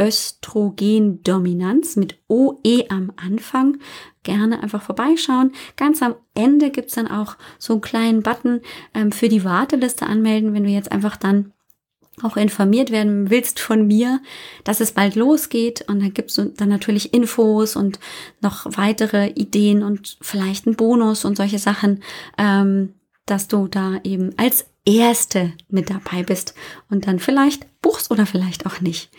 Östrogendominanz 0.00 1.96
mit 1.96 2.18
OE 2.28 2.86
am 2.88 3.12
Anfang. 3.16 3.78
Gerne 4.22 4.62
einfach 4.62 4.82
vorbeischauen. 4.82 5.52
Ganz 5.76 6.02
am 6.02 6.14
Ende 6.34 6.70
gibt's 6.70 6.94
dann 6.94 7.08
auch 7.08 7.36
so 7.58 7.74
einen 7.74 7.82
kleinen 7.82 8.22
Button 8.22 8.60
ähm, 8.94 9.12
für 9.12 9.28
die 9.28 9.44
Warteliste 9.44 10.06
anmelden, 10.06 10.52
wenn 10.52 10.64
du 10.64 10.70
jetzt 10.70 10.92
einfach 10.92 11.16
dann 11.16 11.52
auch 12.22 12.36
informiert 12.36 12.90
werden 12.90 13.30
willst 13.30 13.60
von 13.60 13.86
mir, 13.86 14.20
dass 14.64 14.80
es 14.80 14.92
bald 14.92 15.14
losgeht. 15.14 15.84
Und 15.88 16.00
dann 16.00 16.12
gibt's 16.12 16.34
dann 16.34 16.68
natürlich 16.68 17.14
Infos 17.14 17.76
und 17.76 17.98
noch 18.40 18.66
weitere 18.76 19.28
Ideen 19.30 19.82
und 19.82 20.18
vielleicht 20.20 20.66
einen 20.66 20.76
Bonus 20.76 21.24
und 21.24 21.36
solche 21.36 21.58
Sachen, 21.58 22.02
ähm, 22.36 22.94
dass 23.26 23.48
du 23.48 23.68
da 23.68 24.00
eben 24.04 24.34
als 24.36 24.66
Erste 24.84 25.52
mit 25.68 25.90
dabei 25.90 26.22
bist 26.22 26.54
und 26.88 27.06
dann 27.06 27.18
vielleicht 27.18 27.66
buchst 27.82 28.10
oder 28.10 28.26
vielleicht 28.26 28.66
auch 28.66 28.80
nicht. 28.80 29.10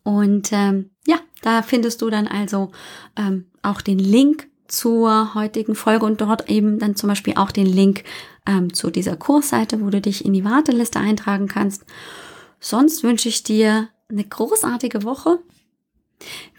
Und 0.03 0.51
ähm, 0.51 0.91
ja, 1.07 1.19
da 1.41 1.63
findest 1.63 2.03
du 2.03 2.11
dann 2.11 2.27
also 2.27 2.71
ähm, 3.15 3.47
auch 3.63 3.81
den 3.81 3.97
Link 3.97 4.47
zur 4.67 5.33
heutigen 5.33 5.73
Folge 5.73 6.05
und 6.05 6.21
dort 6.21 6.47
eben 6.47 6.77
dann 6.77 6.95
zum 6.95 7.09
Beispiel 7.09 7.37
auch 7.37 7.51
den 7.51 7.65
Link 7.65 8.03
ähm, 8.45 8.71
zu 8.71 8.91
dieser 8.91 9.17
Kursseite, 9.17 9.81
wo 9.81 9.89
du 9.89 9.99
dich 9.99 10.25
in 10.25 10.33
die 10.33 10.45
Warteliste 10.45 10.99
eintragen 10.99 11.47
kannst. 11.47 11.85
Sonst 12.59 13.01
wünsche 13.01 13.29
ich 13.29 13.41
dir 13.41 13.89
eine 14.09 14.23
großartige 14.23 15.03
Woche. 15.03 15.39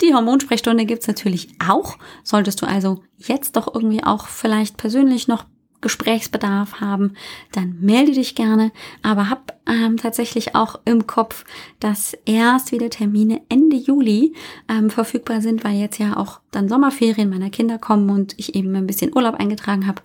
Die 0.02 0.14
Hormonsprechstunde 0.14 0.86
gibt's 0.86 1.08
natürlich 1.08 1.48
auch. 1.66 1.96
Solltest 2.22 2.62
du 2.62 2.66
also 2.66 3.02
jetzt 3.16 3.56
doch 3.56 3.74
irgendwie 3.74 4.04
auch 4.04 4.26
vielleicht 4.26 4.76
persönlich 4.76 5.28
noch 5.28 5.44
Gesprächsbedarf 5.80 6.80
haben, 6.80 7.14
dann 7.52 7.76
melde 7.80 8.12
dich 8.12 8.34
gerne. 8.34 8.72
Aber 9.02 9.30
hab 9.30 9.58
ähm, 9.68 9.96
tatsächlich 9.96 10.54
auch 10.54 10.80
im 10.84 11.06
Kopf, 11.06 11.44
dass 11.80 12.16
erst 12.24 12.72
wieder 12.72 12.90
Termine 12.90 13.42
Ende 13.48 13.76
Juli 13.76 14.34
ähm, 14.68 14.90
verfügbar 14.90 15.40
sind, 15.40 15.64
weil 15.64 15.76
jetzt 15.76 15.98
ja 15.98 16.16
auch 16.16 16.40
dann 16.50 16.68
Sommerferien 16.68 17.30
meiner 17.30 17.50
Kinder 17.50 17.78
kommen 17.78 18.10
und 18.10 18.34
ich 18.38 18.54
eben 18.54 18.74
ein 18.74 18.86
bisschen 18.86 19.14
Urlaub 19.14 19.34
eingetragen 19.34 19.86
habe. 19.86 20.02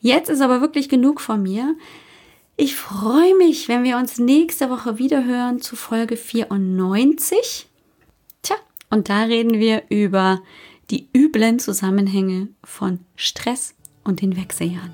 Jetzt 0.01 0.29
ist 0.29 0.41
aber 0.41 0.61
wirklich 0.61 0.89
genug 0.89 1.21
von 1.21 1.41
mir. 1.41 1.75
Ich 2.57 2.75
freue 2.75 3.35
mich, 3.37 3.69
wenn 3.69 3.83
wir 3.83 3.97
uns 3.97 4.17
nächste 4.17 4.69
Woche 4.69 4.97
wieder 4.97 5.23
hören 5.23 5.61
zu 5.61 5.77
Folge 5.77 6.17
94. 6.17 7.67
Tja, 8.41 8.57
und 8.89 9.07
da 9.07 9.23
reden 9.23 9.53
wir 9.53 9.83
über 9.89 10.41
die 10.89 11.07
üblen 11.15 11.59
Zusammenhänge 11.59 12.49
von 12.63 12.99
Stress 13.15 13.75
und 14.03 14.21
den 14.21 14.35
Wechseljahren. 14.35 14.93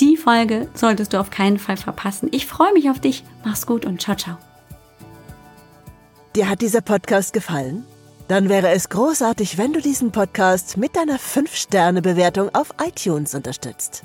Die 0.00 0.16
Folge 0.16 0.68
solltest 0.74 1.12
du 1.12 1.20
auf 1.20 1.30
keinen 1.30 1.58
Fall 1.58 1.76
verpassen. 1.76 2.28
Ich 2.32 2.46
freue 2.46 2.72
mich 2.72 2.88
auf 2.88 3.00
dich. 3.00 3.22
Mach's 3.44 3.66
gut 3.66 3.84
und 3.84 4.00
ciao, 4.00 4.16
ciao. 4.16 4.38
Dir 6.34 6.48
hat 6.48 6.62
dieser 6.62 6.80
Podcast 6.80 7.34
gefallen? 7.34 7.84
Dann 8.28 8.48
wäre 8.48 8.70
es 8.70 8.88
großartig, 8.88 9.58
wenn 9.58 9.72
du 9.72 9.80
diesen 9.80 10.12
Podcast 10.12 10.76
mit 10.76 10.94
deiner 10.94 11.18
5-Sterne-Bewertung 11.18 12.54
auf 12.54 12.72
iTunes 12.80 13.34
unterstützt. 13.34 14.04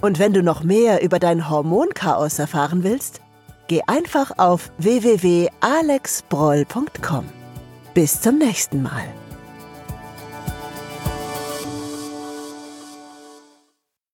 Und 0.00 0.18
wenn 0.18 0.32
du 0.32 0.42
noch 0.42 0.62
mehr 0.62 1.02
über 1.02 1.18
dein 1.18 1.50
Hormonchaos 1.50 2.38
erfahren 2.38 2.82
willst, 2.82 3.20
geh 3.66 3.82
einfach 3.86 4.38
auf 4.38 4.72
www.alexbroll.com. 4.78 7.28
Bis 7.94 8.20
zum 8.20 8.38
nächsten 8.38 8.82
Mal. 8.82 9.04